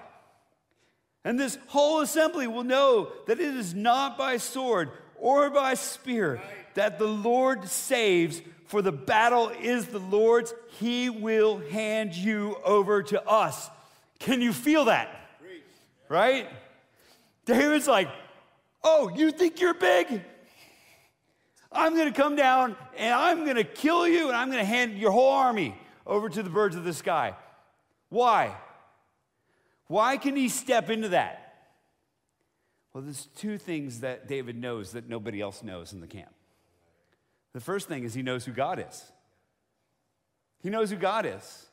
And 1.25 1.37
this 1.37 1.57
whole 1.67 2.01
assembly 2.01 2.47
will 2.47 2.63
know 2.63 3.11
that 3.27 3.39
it 3.39 3.55
is 3.55 3.73
not 3.73 4.17
by 4.17 4.37
sword 4.37 4.91
or 5.17 5.49
by 5.49 5.73
spear 5.73 6.41
that 6.75 6.99
the 6.99 7.07
Lord 7.07 7.67
saves, 7.67 8.41
for 8.65 8.81
the 8.81 8.91
battle 8.91 9.49
is 9.49 9.87
the 9.87 9.99
Lord's. 9.99 10.53
He 10.79 11.09
will 11.09 11.59
hand 11.69 12.15
you 12.15 12.57
over 12.63 13.03
to 13.03 13.27
us. 13.27 13.69
Can 14.19 14.41
you 14.41 14.53
feel 14.53 14.85
that? 14.85 15.09
Right? 16.09 16.49
David's 17.45 17.87
like, 17.87 18.09
Oh, 18.87 19.09
you 19.15 19.31
think 19.31 19.59
you're 19.59 19.73
big? 19.73 20.21
I'm 21.71 21.95
going 21.95 22.11
to 22.11 22.15
come 22.15 22.35
down 22.35 22.75
and 22.95 23.13
I'm 23.13 23.43
going 23.43 23.57
to 23.57 23.63
kill 23.63 24.07
you 24.07 24.27
and 24.27 24.37
I'm 24.37 24.51
going 24.51 24.61
to 24.61 24.65
hand 24.65 24.99
your 24.99 25.09
whole 25.09 25.31
army 25.31 25.75
over 26.05 26.29
to 26.29 26.43
the 26.43 26.51
birds 26.51 26.75
of 26.75 26.83
the 26.83 26.93
sky. 26.93 27.33
Why? 28.09 28.55
Why 29.87 30.17
can 30.17 30.35
he 30.35 30.49
step 30.49 30.91
into 30.91 31.09
that? 31.09 31.55
Well, 32.93 33.03
there's 33.03 33.27
two 33.35 33.57
things 33.57 34.01
that 34.01 34.27
David 34.27 34.55
knows 34.55 34.91
that 34.91 35.09
nobody 35.09 35.41
else 35.41 35.63
knows 35.63 35.91
in 35.91 35.99
the 35.99 36.07
camp. 36.07 36.34
The 37.55 37.61
first 37.61 37.87
thing 37.87 38.03
is 38.03 38.13
he 38.13 38.21
knows 38.21 38.43
who 38.43 38.51
God 38.51 38.85
is. 38.85 39.11
He 40.61 40.69
knows 40.69 40.89
who 40.89 40.97
God 40.97 41.25
is. 41.25 41.67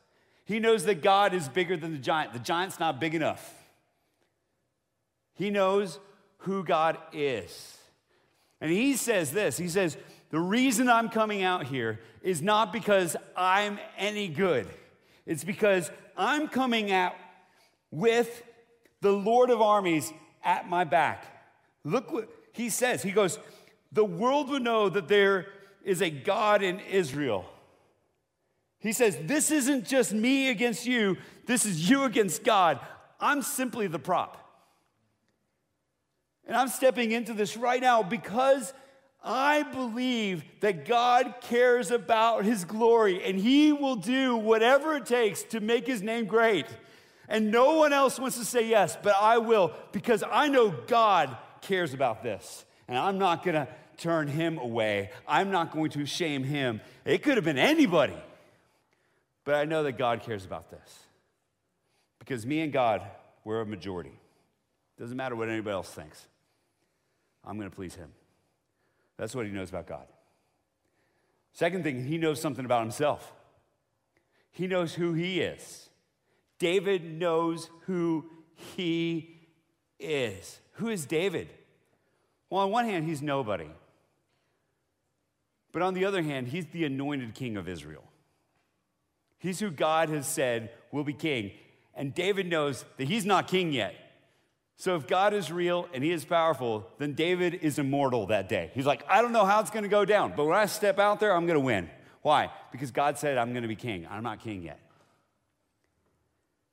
He 0.45 0.59
knows 0.59 0.85
that 0.85 1.03
God 1.03 1.33
is 1.33 1.49
bigger 1.49 1.75
than 1.75 1.91
the 1.91 1.97
giant. 1.97 2.31
The 2.31 2.39
giant's 2.39 2.79
not 2.79 3.01
big 3.01 3.13
enough. 3.13 3.53
He 5.33 5.49
knows 5.49 5.99
who 6.37 6.63
God 6.63 6.97
is. 7.11 7.77
And 8.61 8.71
he 8.71 8.95
says 8.95 9.33
this 9.33 9.57
He 9.57 9.67
says, 9.67 9.97
The 10.29 10.39
reason 10.39 10.87
I'm 10.87 11.09
coming 11.09 11.43
out 11.43 11.65
here 11.65 11.99
is 12.21 12.41
not 12.41 12.71
because 12.71 13.17
I'm 13.35 13.77
any 13.97 14.29
good, 14.29 14.69
it's 15.25 15.43
because 15.43 15.91
I'm 16.15 16.47
coming 16.47 16.93
out 16.93 17.15
with 17.91 18.41
the 19.01 19.11
Lord 19.11 19.49
of 19.49 19.61
armies 19.61 20.13
at 20.45 20.69
my 20.69 20.85
back. 20.85 21.25
Look 21.83 22.13
what 22.13 22.29
he 22.53 22.69
says. 22.69 23.03
He 23.03 23.11
goes, 23.11 23.37
The 23.91 24.05
world 24.05 24.47
would 24.47 24.63
know 24.63 24.87
that 24.87 25.09
there 25.09 25.47
is 25.83 26.01
a 26.01 26.09
God 26.09 26.63
in 26.63 26.79
Israel. 26.79 27.45
He 28.79 28.91
says, 28.91 29.17
This 29.23 29.51
isn't 29.51 29.85
just 29.85 30.13
me 30.13 30.49
against 30.49 30.85
you, 30.85 31.17
this 31.45 31.65
is 31.65 31.89
you 31.89 32.03
against 32.03 32.43
God. 32.43 32.79
I'm 33.19 33.41
simply 33.41 33.87
the 33.87 33.99
prop. 33.99 34.39
And 36.45 36.57
I'm 36.57 36.67
stepping 36.67 37.11
into 37.11 37.33
this 37.33 37.55
right 37.55 37.81
now 37.81 38.03
because 38.03 38.73
I 39.23 39.63
believe 39.63 40.43
that 40.59 40.85
God 40.85 41.35
cares 41.39 41.89
about 41.89 42.43
his 42.43 42.65
glory 42.65 43.23
and 43.23 43.39
he 43.39 43.71
will 43.71 43.95
do 43.95 44.35
whatever 44.35 44.97
it 44.97 45.05
takes 45.05 45.43
to 45.43 45.61
make 45.61 45.87
his 45.87 46.01
name 46.01 46.25
great. 46.25 46.65
And 47.29 47.49
no 47.49 47.75
one 47.75 47.93
else 47.93 48.19
wants 48.19 48.37
to 48.37 48.43
say 48.43 48.67
yes, 48.67 48.97
but 49.01 49.15
I 49.19 49.37
will 49.37 49.71
because 49.93 50.23
I 50.29 50.49
know 50.49 50.71
God 50.87 51.37
cares 51.61 51.93
about 51.93 52.21
this. 52.21 52.65
And 52.89 52.97
I'm 52.97 53.17
not 53.17 53.45
going 53.45 53.55
to 53.55 53.67
turn 53.97 54.27
him 54.27 54.57
away. 54.57 55.11
I'm 55.27 55.51
not 55.51 55.71
going 55.71 55.91
to 55.91 56.05
shame 56.05 56.43
him. 56.43 56.81
It 57.05 57.23
could 57.23 57.35
have 57.35 57.45
been 57.45 57.57
anybody. 57.57 58.17
But 59.45 59.55
I 59.55 59.65
know 59.65 59.83
that 59.83 59.97
God 59.97 60.21
cares 60.21 60.45
about 60.45 60.69
this. 60.71 60.99
Because 62.19 62.45
me 62.45 62.61
and 62.61 62.71
God, 62.71 63.01
we're 63.43 63.61
a 63.61 63.65
majority. 63.65 64.17
Doesn't 64.97 65.17
matter 65.17 65.35
what 65.35 65.49
anybody 65.49 65.73
else 65.73 65.89
thinks. 65.89 66.27
I'm 67.43 67.57
going 67.57 67.69
to 67.69 67.75
please 67.75 67.95
him. 67.95 68.11
That's 69.17 69.35
what 69.35 69.45
he 69.45 69.51
knows 69.51 69.69
about 69.69 69.87
God. 69.87 70.05
Second 71.51 71.83
thing, 71.83 72.05
he 72.05 72.17
knows 72.17 72.39
something 72.39 72.65
about 72.65 72.81
himself. 72.81 73.33
He 74.51 74.67
knows 74.67 74.93
who 74.93 75.13
he 75.13 75.41
is. 75.41 75.89
David 76.59 77.19
knows 77.19 77.69
who 77.81 78.25
he 78.75 79.41
is. 79.99 80.59
Who 80.73 80.87
is 80.87 81.05
David? 81.05 81.49
Well, 82.49 82.63
on 82.63 82.71
one 82.71 82.85
hand, 82.85 83.05
he's 83.05 83.21
nobody. 83.21 83.67
But 85.73 85.81
on 85.81 85.93
the 85.93 86.05
other 86.05 86.21
hand, 86.21 86.47
he's 86.47 86.67
the 86.67 86.85
anointed 86.85 87.33
king 87.33 87.57
of 87.57 87.67
Israel. 87.67 88.03
He's 89.39 89.59
who 89.59 89.69
God 89.69 90.07
has 90.07 90.25
said 90.25 90.69
will 90.93 91.03
be 91.03 91.13
king. 91.13 91.51
And 91.95 92.15
David 92.15 92.47
knows 92.47 92.85
that 92.97 93.09
he's 93.09 93.25
not 93.25 93.49
king 93.49 93.73
yet. 93.73 93.93
So 94.77 94.95
if 94.95 95.07
God 95.07 95.33
is 95.33 95.51
real 95.51 95.87
and 95.93 96.03
he 96.03 96.11
is 96.11 96.23
powerful, 96.25 96.87
then 96.97 97.13
David 97.13 97.55
is 97.55 97.77
immortal 97.77 98.27
that 98.27 98.47
day. 98.47 98.71
He's 98.73 98.85
like, 98.85 99.03
I 99.09 99.21
don't 99.21 99.31
know 99.31 99.45
how 99.45 99.59
it's 99.59 99.69
going 99.69 99.83
to 99.83 99.89
go 99.89 100.05
down, 100.05 100.33
but 100.35 100.45
when 100.45 100.57
I 100.57 100.65
step 100.65 100.99
out 100.99 101.19
there, 101.19 101.35
I'm 101.35 101.45
going 101.45 101.59
to 101.59 101.65
win. 101.65 101.89
Why? 102.21 102.51
Because 102.71 102.91
God 102.91 103.17
said 103.17 103.37
I'm 103.37 103.51
going 103.51 103.63
to 103.63 103.67
be 103.67 103.75
king. 103.75 104.07
I'm 104.09 104.23
not 104.23 104.39
king 104.39 104.63
yet. 104.63 104.79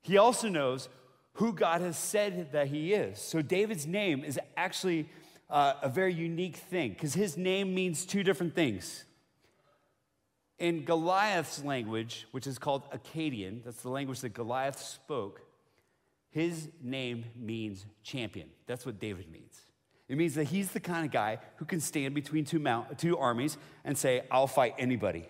He 0.03 0.17
also 0.17 0.49
knows 0.49 0.89
who 1.35 1.53
God 1.53 1.81
has 1.81 1.99
said 1.99 2.53
that 2.53 2.69
he 2.69 2.93
is. 2.93 3.19
So 3.19 3.43
David's 3.43 3.87
name 3.87 4.25
is 4.25 4.39
actually 4.57 5.09
uh, 5.51 5.75
a 5.83 5.89
very 5.89 6.15
unique 6.15 6.57
thing 6.57 6.91
because 6.91 7.15
his 7.15 7.37
name 7.37 7.75
means 7.75 8.07
two 8.07 8.23
different 8.23 8.55
things. 8.55 9.05
In 10.59 10.85
Goliath's 10.85 11.65
language, 11.65 12.27
which 12.33 12.47
is 12.47 12.59
called 12.59 12.83
Akkadian, 12.93 13.65
that's 13.65 13.83
the 13.83 13.89
language 13.89 14.21
that 14.21 14.35
Goliath 14.35 14.79
spoke, 14.79 15.41
his 16.31 16.69
name 16.83 17.25
means 17.35 17.85
champion. 18.03 18.49
That's 18.67 18.87
what 18.87 19.01
David 19.01 19.31
means. 19.31 19.59
It 20.09 20.17
means 20.17 20.35
that 20.35 20.45
he's 20.45 20.71
the 20.73 20.81
kind 20.81 21.07
of 21.07 21.13
guy 21.13 21.39
who 21.57 21.65
can 21.65 21.81
stand 21.81 22.15
between 22.15 22.45
two, 22.45 22.59
mount, 22.59 22.99
two 22.99 23.17
armies 23.17 23.57
and 23.85 23.97
say, 23.97 24.23
I'll 24.31 24.47
fight 24.47 24.75
anybody. 24.79 25.25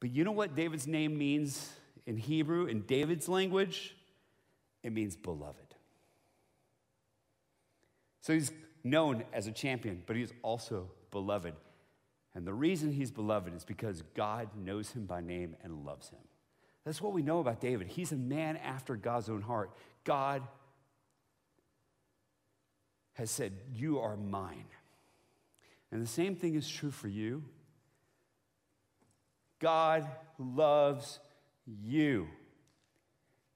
But 0.00 0.10
you 0.10 0.24
know 0.24 0.32
what 0.32 0.54
David's 0.54 0.86
name 0.86 1.18
means 1.18 1.70
in 2.06 2.16
Hebrew, 2.16 2.66
in 2.66 2.82
David's 2.82 3.28
language? 3.28 3.94
It 4.82 4.92
means 4.92 5.16
beloved. 5.16 5.67
So 8.20 8.32
he's 8.32 8.52
known 8.84 9.24
as 9.32 9.46
a 9.46 9.52
champion, 9.52 10.02
but 10.06 10.16
he's 10.16 10.32
also 10.42 10.90
beloved. 11.10 11.54
And 12.34 12.46
the 12.46 12.54
reason 12.54 12.92
he's 12.92 13.10
beloved 13.10 13.54
is 13.54 13.64
because 13.64 14.02
God 14.14 14.48
knows 14.56 14.90
him 14.90 15.06
by 15.06 15.20
name 15.20 15.56
and 15.62 15.84
loves 15.84 16.10
him. 16.10 16.20
That's 16.84 17.02
what 17.02 17.12
we 17.12 17.22
know 17.22 17.40
about 17.40 17.60
David. 17.60 17.88
He's 17.88 18.12
a 18.12 18.16
man 18.16 18.56
after 18.56 18.96
God's 18.96 19.28
own 19.28 19.42
heart. 19.42 19.70
God 20.04 20.42
has 23.14 23.30
said, 23.30 23.52
You 23.74 23.98
are 23.98 24.16
mine. 24.16 24.66
And 25.90 26.02
the 26.02 26.06
same 26.06 26.36
thing 26.36 26.54
is 26.54 26.68
true 26.68 26.90
for 26.90 27.08
you. 27.08 27.44
God 29.58 30.06
loves 30.38 31.18
you. 31.66 32.28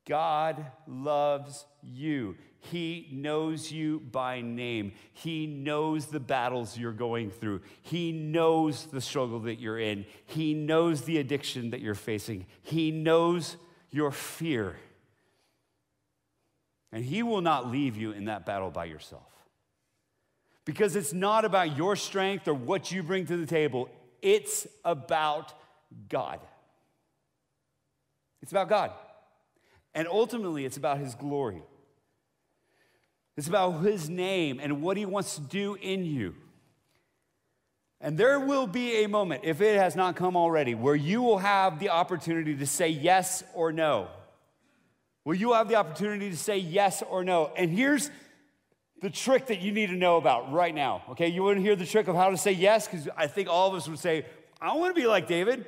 God 0.07 0.65
loves 0.87 1.65
you. 1.83 2.37
He 2.59 3.09
knows 3.13 3.73
you 3.73 4.01
by 4.01 4.41
name. 4.41 4.93
He 5.13 5.47
knows 5.47 6.07
the 6.07 6.21
battles 6.21 6.79
you're 6.79 6.93
going 6.93 7.31
through. 7.31 7.61
He 7.83 8.13
knows 8.13 8.87
the 8.87 9.01
struggle 9.01 9.41
that 9.41 9.61
you're 9.61 9.79
in. 9.79 10.07
He 10.27 10.55
knows 10.55 11.03
the 11.03 11.19
addiction 11.19 11.71
that 11.71 11.81
you're 11.81 11.95
facing. 11.95 12.47
He 12.63 12.91
knows 12.91 13.57
your 13.91 14.13
fear. 14.13 14.77
And 16.93 17.05
He 17.05 17.23
will 17.23 17.41
not 17.41 17.69
leave 17.69 17.97
you 17.97 18.13
in 18.13 18.27
that 18.27 18.47
battle 18.47 18.71
by 18.71 18.85
yourself. 18.85 19.27
Because 20.65 20.95
it's 20.95 21.13
not 21.13 21.45
about 21.45 21.77
your 21.77 21.97
strength 21.97 22.47
or 22.47 22.55
what 22.55 22.93
you 22.93 23.03
bring 23.03 23.27
to 23.27 23.37
the 23.37 23.47
table, 23.47 23.89
it's 24.21 24.69
about 24.85 25.53
God. 26.09 26.39
It's 28.41 28.53
about 28.53 28.69
God. 28.69 28.93
And 29.95 30.09
ultimately, 30.09 30.65
it's 30.65 30.77
about 30.77 30.99
His 30.99 31.15
glory. 31.15 31.63
It's 33.37 33.49
about 33.49 33.81
His 33.81 34.09
name 34.09 34.61
and 34.63 34.83
what 34.83 34.97
He 34.97 35.07
wants 35.07 35.37
to 35.37 35.41
do 35.41 35.75
in 35.75 36.05
you. 36.05 36.35
And 38.01 38.19
there 38.19 38.41
will 38.41 38.67
be 38.67 39.05
a 39.05 39.09
moment, 39.09 39.43
if 39.45 39.61
it 39.61 39.79
has 39.79 39.95
not 39.95 40.17
come 40.17 40.37
already, 40.37 40.75
where 40.75 40.97
you 40.97 41.23
will 41.23 41.39
have 41.39 41.79
the 41.79 41.91
opportunity 41.91 42.57
to 42.57 42.67
say 42.67 42.89
yes 42.89 43.45
or 43.55 43.73
no. 43.73 44.09
Will 45.25 45.37
you 45.37 45.53
have 45.53 45.69
the 45.69 45.77
opportunity 45.77 46.29
to 46.29 46.37
say 46.37 46.59
yes 46.59 47.03
or 47.09 47.23
no? 47.23 47.53
And 47.57 47.71
here's 47.71 48.11
the 49.01 49.11
trick 49.11 49.47
that 49.47 49.61
you 49.61 49.71
need 49.71 49.89
to 49.89 49.97
know 49.97 50.17
about 50.17 50.53
right 50.53 50.75
now. 50.75 51.03
Okay, 51.11 51.29
you 51.29 51.45
want 51.45 51.59
to 51.59 51.63
hear 51.63 51.77
the 51.77 51.87
trick 51.87 52.09
of 52.09 52.17
how 52.17 52.31
to 52.31 52.37
say 52.37 52.53
yes? 52.53 52.89
Because 52.89 53.09
I 53.17 53.29
think 53.29 53.49
all 53.49 53.69
of 53.69 53.75
us 53.75 53.89
would 53.89 54.01
say, 54.01 54.27
I 54.61 54.75
want 54.77 54.95
to 54.95 55.01
be 55.01 55.07
like 55.07 55.29
David. 55.29 55.65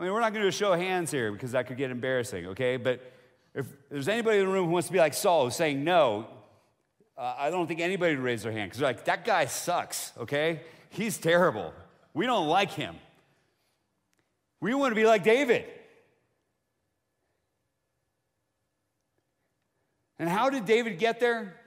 I 0.00 0.04
mean, 0.04 0.14
we're 0.14 0.20
not 0.20 0.32
going 0.32 0.46
to 0.46 0.50
show 0.50 0.74
hands 0.74 1.10
here 1.10 1.30
because 1.30 1.52
that 1.52 1.66
could 1.66 1.76
get 1.76 1.90
embarrassing, 1.90 2.46
okay? 2.46 2.78
But 2.78 3.02
if 3.54 3.66
there's 3.90 4.08
anybody 4.08 4.38
in 4.38 4.46
the 4.46 4.50
room 4.50 4.64
who 4.64 4.72
wants 4.72 4.88
to 4.88 4.94
be 4.94 4.98
like 4.98 5.12
Saul, 5.12 5.44
who's 5.44 5.54
saying 5.54 5.84
no, 5.84 6.26
uh, 7.18 7.34
I 7.36 7.50
don't 7.50 7.66
think 7.66 7.80
anybody 7.80 8.16
would 8.16 8.24
raise 8.24 8.42
their 8.42 8.50
hand 8.50 8.70
because 8.70 8.80
they're 8.80 8.88
like, 8.88 9.04
that 9.04 9.26
guy 9.26 9.44
sucks, 9.44 10.14
okay? 10.16 10.62
He's 10.88 11.18
terrible. 11.18 11.74
We 12.14 12.24
don't 12.24 12.48
like 12.48 12.70
him. 12.70 12.96
We 14.62 14.72
want 14.72 14.92
to 14.92 14.94
be 14.94 15.04
like 15.04 15.22
David. 15.22 15.66
And 20.18 20.30
how 20.30 20.48
did 20.48 20.64
David 20.64 20.98
get 20.98 21.20
there? 21.20 21.60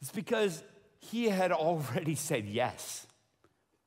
It's 0.00 0.10
because 0.10 0.64
he 0.98 1.28
had 1.28 1.52
already 1.52 2.14
said 2.14 2.46
yes 2.46 3.06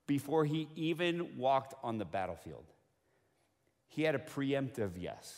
before 0.05 0.45
he 0.45 0.67
even 0.75 1.39
walked 1.39 1.73
on 1.83 1.97
the 1.97 2.05
battlefield. 2.05 2.65
He 3.95 4.03
had 4.03 4.13
a 4.13 4.19
preemptive 4.19 4.91
yes. 4.97 5.33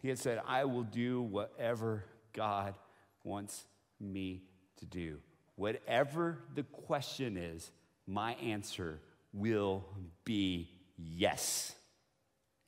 He 0.00 0.08
had 0.08 0.16
said, 0.16 0.40
I 0.46 0.64
will 0.64 0.84
do 0.84 1.20
whatever 1.20 2.04
God 2.32 2.76
wants 3.24 3.64
me 3.98 4.44
to 4.76 4.86
do. 4.86 5.18
Whatever 5.56 6.38
the 6.54 6.62
question 6.62 7.36
is, 7.36 7.68
my 8.06 8.34
answer 8.34 9.00
will 9.32 9.84
be 10.24 10.68
yes. 10.96 11.74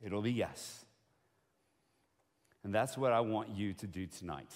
It'll 0.01 0.21
be 0.21 0.33
yes. 0.33 0.83
And 2.65 2.75
that's 2.75 2.97
what 2.97 3.13
I 3.13 3.21
want 3.21 3.51
you 3.51 3.73
to 3.75 3.87
do 3.87 4.07
tonight. 4.07 4.51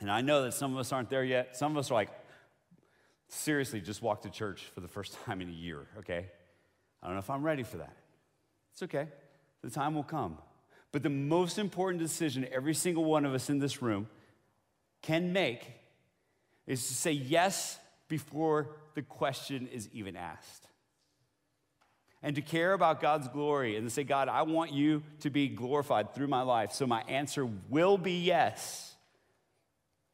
And 0.00 0.10
I 0.10 0.20
know 0.20 0.42
that 0.42 0.52
some 0.52 0.74
of 0.74 0.78
us 0.78 0.92
aren't 0.92 1.08
there 1.08 1.24
yet. 1.24 1.56
Some 1.56 1.72
of 1.72 1.78
us 1.78 1.90
are 1.90 1.94
like, 1.94 2.10
seriously, 3.28 3.80
just 3.80 4.02
walked 4.02 4.24
to 4.24 4.30
church 4.30 4.64
for 4.74 4.80
the 4.80 4.88
first 4.88 5.16
time 5.24 5.40
in 5.40 5.48
a 5.48 5.52
year, 5.52 5.86
okay? 6.00 6.26
I 7.04 7.08
don't 7.08 7.16
know 7.16 7.20
if 7.20 7.30
I'm 7.30 7.44
ready 7.44 7.62
for 7.62 7.76
that. 7.76 7.94
It's 8.72 8.82
okay, 8.82 9.08
the 9.62 9.70
time 9.70 9.94
will 9.94 10.02
come. 10.02 10.38
But 10.90 11.02
the 11.02 11.10
most 11.10 11.58
important 11.58 12.02
decision 12.02 12.48
every 12.50 12.74
single 12.74 13.04
one 13.04 13.24
of 13.24 13.34
us 13.34 13.50
in 13.50 13.58
this 13.58 13.82
room 13.82 14.08
can 15.02 15.32
make 15.32 15.64
is 16.66 16.86
to 16.88 16.94
say 16.94 17.12
yes 17.12 17.78
before 18.08 18.70
the 18.94 19.02
question 19.02 19.68
is 19.72 19.88
even 19.92 20.16
asked 20.16 20.66
and 22.24 22.34
to 22.36 22.42
care 22.42 22.72
about 22.72 23.02
God's 23.02 23.28
glory 23.28 23.76
and 23.76 23.86
to 23.86 23.90
say, 23.90 24.02
God, 24.02 24.28
I 24.28 24.42
want 24.42 24.72
you 24.72 25.02
to 25.20 25.28
be 25.28 25.46
glorified 25.46 26.14
through 26.14 26.28
my 26.28 26.40
life. 26.40 26.72
So 26.72 26.86
my 26.86 27.02
answer 27.02 27.46
will 27.68 27.98
be 27.98 28.24
yes, 28.24 28.94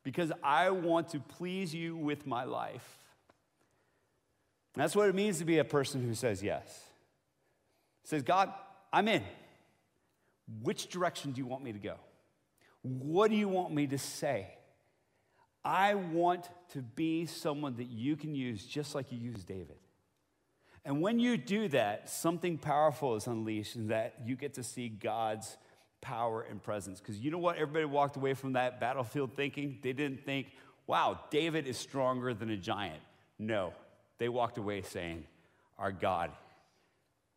because 0.03 0.33
I 0.42 0.70
want 0.70 1.11
to 1.11 1.20
please 1.20 1.72
you 1.72 1.94
with 1.94 2.26
my 2.26 2.42
life. 2.42 2.99
That's 4.74 4.94
what 4.94 5.09
it 5.09 5.14
means 5.14 5.38
to 5.38 5.44
be 5.44 5.59
a 5.59 5.64
person 5.64 6.06
who 6.06 6.14
says 6.14 6.42
yes. 6.42 6.85
says, 8.04 8.22
God, 8.22 8.52
I'm 8.92 9.09
in. 9.09 9.22
Which 10.62 10.88
direction 10.88 11.33
do 11.33 11.40
you 11.40 11.46
want 11.46 11.62
me 11.62 11.72
to 11.72 11.78
go? 11.78 11.94
What 12.83 13.30
do 13.30 13.37
you 13.37 13.48
want 13.48 13.74
me 13.74 13.87
to 13.88 13.98
say? 13.98 14.48
I 15.64 15.94
want 15.94 16.48
to 16.72 16.78
be 16.78 17.26
someone 17.26 17.76
that 17.76 17.88
you 17.88 18.16
can 18.16 18.35
use 18.35 18.64
just 18.64 18.94
like 18.94 19.12
you 19.12 19.18
used 19.18 19.46
David. 19.46 19.76
And 20.85 21.02
when 21.02 21.18
you 21.18 21.37
do 21.37 21.68
that, 21.68 22.09
something 22.09 22.56
powerful 22.56 23.14
is 23.16 23.26
unleashed, 23.26 23.76
and 23.76 23.90
that 23.90 24.14
you 24.24 24.35
get 24.35 24.54
to 24.54 24.62
see 24.62 24.88
God's 24.88 25.59
power 26.00 26.46
and 26.48 26.62
presence. 26.62 27.00
Because 27.00 27.18
you 27.18 27.30
know 27.30 27.38
what? 27.38 27.56
Everybody 27.56 27.85
walked 27.85 28.16
away 28.16 28.33
from 28.33 28.54
that 28.54 28.80
battlefield 28.80 29.35
thinking? 29.37 29.78
They 29.83 29.92
didn't 29.92 30.24
think, 30.24 30.46
wow, 30.87 31.20
David 31.30 31.66
is 31.66 31.76
stronger 31.76 32.33
than 32.33 32.48
a 32.48 32.56
giant. 32.56 33.02
No, 33.38 33.74
they 34.20 34.28
walked 34.28 34.59
away 34.59 34.83
saying, 34.83 35.24
our 35.78 35.90
God 35.90 36.30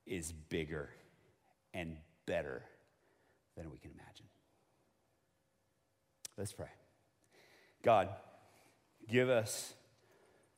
is 0.05 0.33
bigger 0.33 0.89
and 1.73 1.95
better 2.25 2.61
than 3.55 3.71
we 3.71 3.77
can 3.77 3.91
imagine. 3.91 4.25
Let's 6.37 6.51
pray. 6.51 6.67
God, 7.83 8.09
give 9.07 9.29
us 9.29 9.73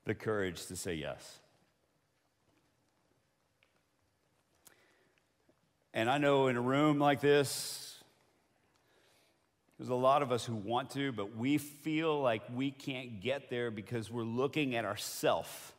the 0.06 0.16
courage 0.16 0.66
to 0.66 0.76
say 0.76 0.96
yes. 0.96 1.40
And 5.94 6.10
I 6.10 6.18
know 6.18 6.48
in 6.48 6.58
a 6.58 6.62
room 6.62 6.98
like 6.98 7.22
this, 7.22 8.04
there's 9.78 9.90
a 9.90 9.96
lot 9.96 10.24
of 10.24 10.32
us 10.32 10.44
who 10.44 10.56
want 10.56 10.90
to, 10.92 11.12
but 11.12 11.38
we 11.38 11.60
feel 11.60 12.20
like 12.20 12.42
we 12.52 12.72
can't 12.72 13.22
get 13.22 13.52
there 13.52 13.70
because 13.70 14.10
we're 14.10 14.24
looking 14.24 14.76
at 14.76 14.86
ourself. 14.86 15.75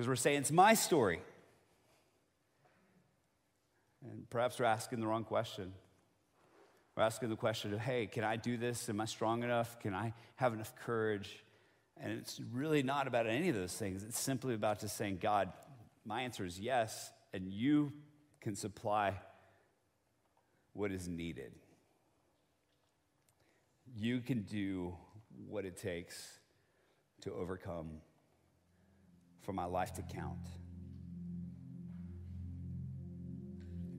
Because 0.00 0.08
we're 0.08 0.16
saying, 0.16 0.38
it's 0.38 0.50
my 0.50 0.72
story. 0.72 1.20
And 4.02 4.30
perhaps 4.30 4.58
we're 4.58 4.64
asking 4.64 5.00
the 5.00 5.06
wrong 5.06 5.24
question. 5.24 5.74
We're 6.96 7.02
asking 7.02 7.28
the 7.28 7.36
question 7.36 7.74
of, 7.74 7.80
hey, 7.80 8.06
can 8.06 8.24
I 8.24 8.36
do 8.36 8.56
this? 8.56 8.88
Am 8.88 8.98
I 8.98 9.04
strong 9.04 9.42
enough? 9.42 9.78
Can 9.78 9.92
I 9.92 10.14
have 10.36 10.54
enough 10.54 10.74
courage? 10.74 11.44
And 12.00 12.14
it's 12.14 12.40
really 12.50 12.82
not 12.82 13.08
about 13.08 13.26
any 13.26 13.50
of 13.50 13.54
those 13.54 13.74
things. 13.74 14.02
It's 14.02 14.18
simply 14.18 14.54
about 14.54 14.80
just 14.80 14.96
saying, 14.96 15.18
God, 15.20 15.52
my 16.06 16.22
answer 16.22 16.46
is 16.46 16.58
yes, 16.58 17.12
and 17.34 17.52
you 17.52 17.92
can 18.40 18.56
supply 18.56 19.12
what 20.72 20.92
is 20.92 21.08
needed. 21.08 21.52
You 23.94 24.20
can 24.20 24.44
do 24.44 24.96
what 25.46 25.66
it 25.66 25.76
takes 25.76 26.38
to 27.20 27.34
overcome 27.34 27.98
for 29.50 29.54
my 29.54 29.64
life 29.64 29.92
to 29.92 30.02
count. 30.02 30.46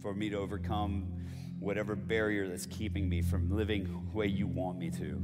For 0.02 0.14
me 0.14 0.30
to 0.30 0.38
overcome 0.38 1.12
whatever 1.60 1.94
barrier 1.94 2.48
that's 2.48 2.66
keeping 2.66 3.10
me 3.10 3.22
from 3.22 3.52
living 3.52 3.84
the 3.84 4.18
way 4.18 4.28
you 4.28 4.48
want 4.48 4.78
me 4.78 4.92
to. 4.92 5.22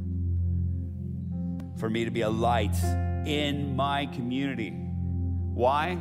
For 1.80 1.90
me 1.90 2.04
to 2.04 2.12
be 2.12 2.22
a 2.22 2.30
light 2.30 2.76
in 3.26 3.74
my 3.78 4.08
community. 4.08 4.72
Why? 4.72 5.98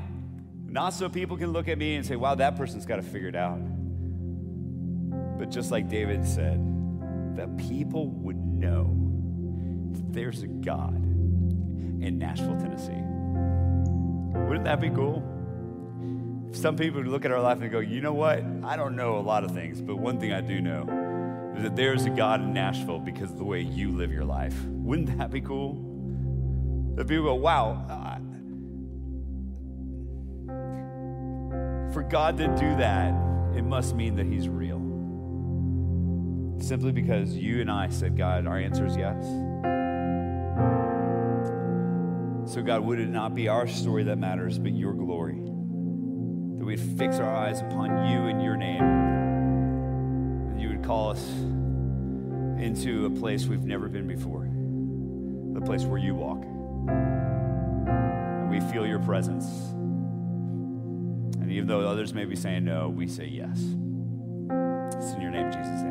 Not 0.64 0.92
so 0.92 1.08
people 1.08 1.36
can 1.36 1.52
look 1.52 1.68
at 1.68 1.78
me 1.78 1.94
and 1.94 2.04
say, 2.04 2.16
wow, 2.16 2.34
that 2.34 2.56
person's 2.56 2.84
got 2.84 2.96
to 2.96 3.02
figure 3.02 3.28
it 3.28 3.36
out. 3.36 3.60
But 5.38 5.52
just 5.52 5.70
like 5.70 5.88
David 5.88 6.26
said, 6.26 6.58
that 7.36 7.56
people 7.58 8.08
would 8.08 8.44
know 8.44 8.92
there's 10.10 10.42
a 10.42 10.48
God 10.48 10.96
in 10.96 12.18
Nashville, 12.18 12.56
Tennessee. 12.56 13.05
Wouldn't 14.48 14.64
that 14.64 14.80
be 14.80 14.90
cool? 14.90 15.22
Some 16.52 16.76
people 16.76 17.02
look 17.02 17.24
at 17.24 17.32
our 17.32 17.40
life 17.40 17.60
and 17.60 17.70
go, 17.70 17.80
you 17.80 18.00
know 18.00 18.14
what? 18.14 18.42
I 18.64 18.76
don't 18.76 18.96
know 18.96 19.18
a 19.18 19.20
lot 19.20 19.44
of 19.44 19.52
things, 19.52 19.80
but 19.80 19.96
one 19.96 20.18
thing 20.18 20.32
I 20.32 20.40
do 20.40 20.60
know 20.60 21.52
is 21.56 21.62
that 21.62 21.76
there's 21.76 22.04
a 22.04 22.10
God 22.10 22.40
in 22.40 22.52
Nashville 22.52 22.98
because 22.98 23.30
of 23.30 23.38
the 23.38 23.44
way 23.44 23.60
you 23.60 23.92
live 23.92 24.12
your 24.12 24.24
life. 24.24 24.54
Wouldn't 24.66 25.18
that 25.18 25.30
be 25.30 25.40
cool? 25.40 25.74
That 26.96 27.08
people 27.08 27.24
go, 27.24 27.34
wow, 27.34 27.86
for 31.96 32.02
God 32.02 32.36
to 32.36 32.46
do 32.48 32.76
that, 32.76 33.14
it 33.56 33.64
must 33.64 33.94
mean 33.94 34.16
that 34.16 34.26
He's 34.26 34.50
real. 34.50 34.76
Simply 36.60 36.92
because 36.92 37.34
you 37.34 37.62
and 37.62 37.70
I 37.70 37.88
said, 37.88 38.18
God, 38.18 38.46
our 38.46 38.58
answer 38.58 38.84
is 38.84 38.98
yes. 38.98 39.24
So, 42.46 42.62
God, 42.62 42.82
would 42.82 43.00
it 43.00 43.08
not 43.08 43.34
be 43.34 43.48
our 43.48 43.66
story 43.66 44.04
that 44.04 44.18
matters, 44.18 44.56
but 44.58 44.72
your 44.72 44.92
glory? 44.92 45.34
That 45.34 46.64
we'd 46.64 46.78
fix 46.78 47.16
our 47.16 47.34
eyes 47.34 47.60
upon 47.60 48.08
you 48.08 48.26
and 48.26 48.40
your 48.40 48.56
name. 48.56 48.84
That 50.52 50.60
you 50.60 50.68
would 50.68 50.84
call 50.84 51.10
us 51.10 51.28
into 52.62 53.06
a 53.06 53.10
place 53.10 53.46
we've 53.46 53.64
never 53.64 53.88
been 53.88 54.06
before, 54.06 54.48
the 55.54 55.66
place 55.66 55.82
where 55.82 55.98
you 55.98 56.14
walk. 56.14 56.44
And 57.88 58.48
we 58.48 58.60
feel 58.72 58.86
your 58.86 59.00
presence. 59.00 59.46
And 61.40 61.50
even 61.50 61.66
though 61.66 61.80
others 61.80 62.14
may 62.14 62.26
be 62.26 62.36
saying 62.36 62.64
no, 62.64 62.88
we 62.88 63.08
say 63.08 63.26
yes. 63.26 63.58
It's 63.58 65.12
in 65.12 65.20
your 65.20 65.32
name, 65.32 65.50
Jesus. 65.50 65.82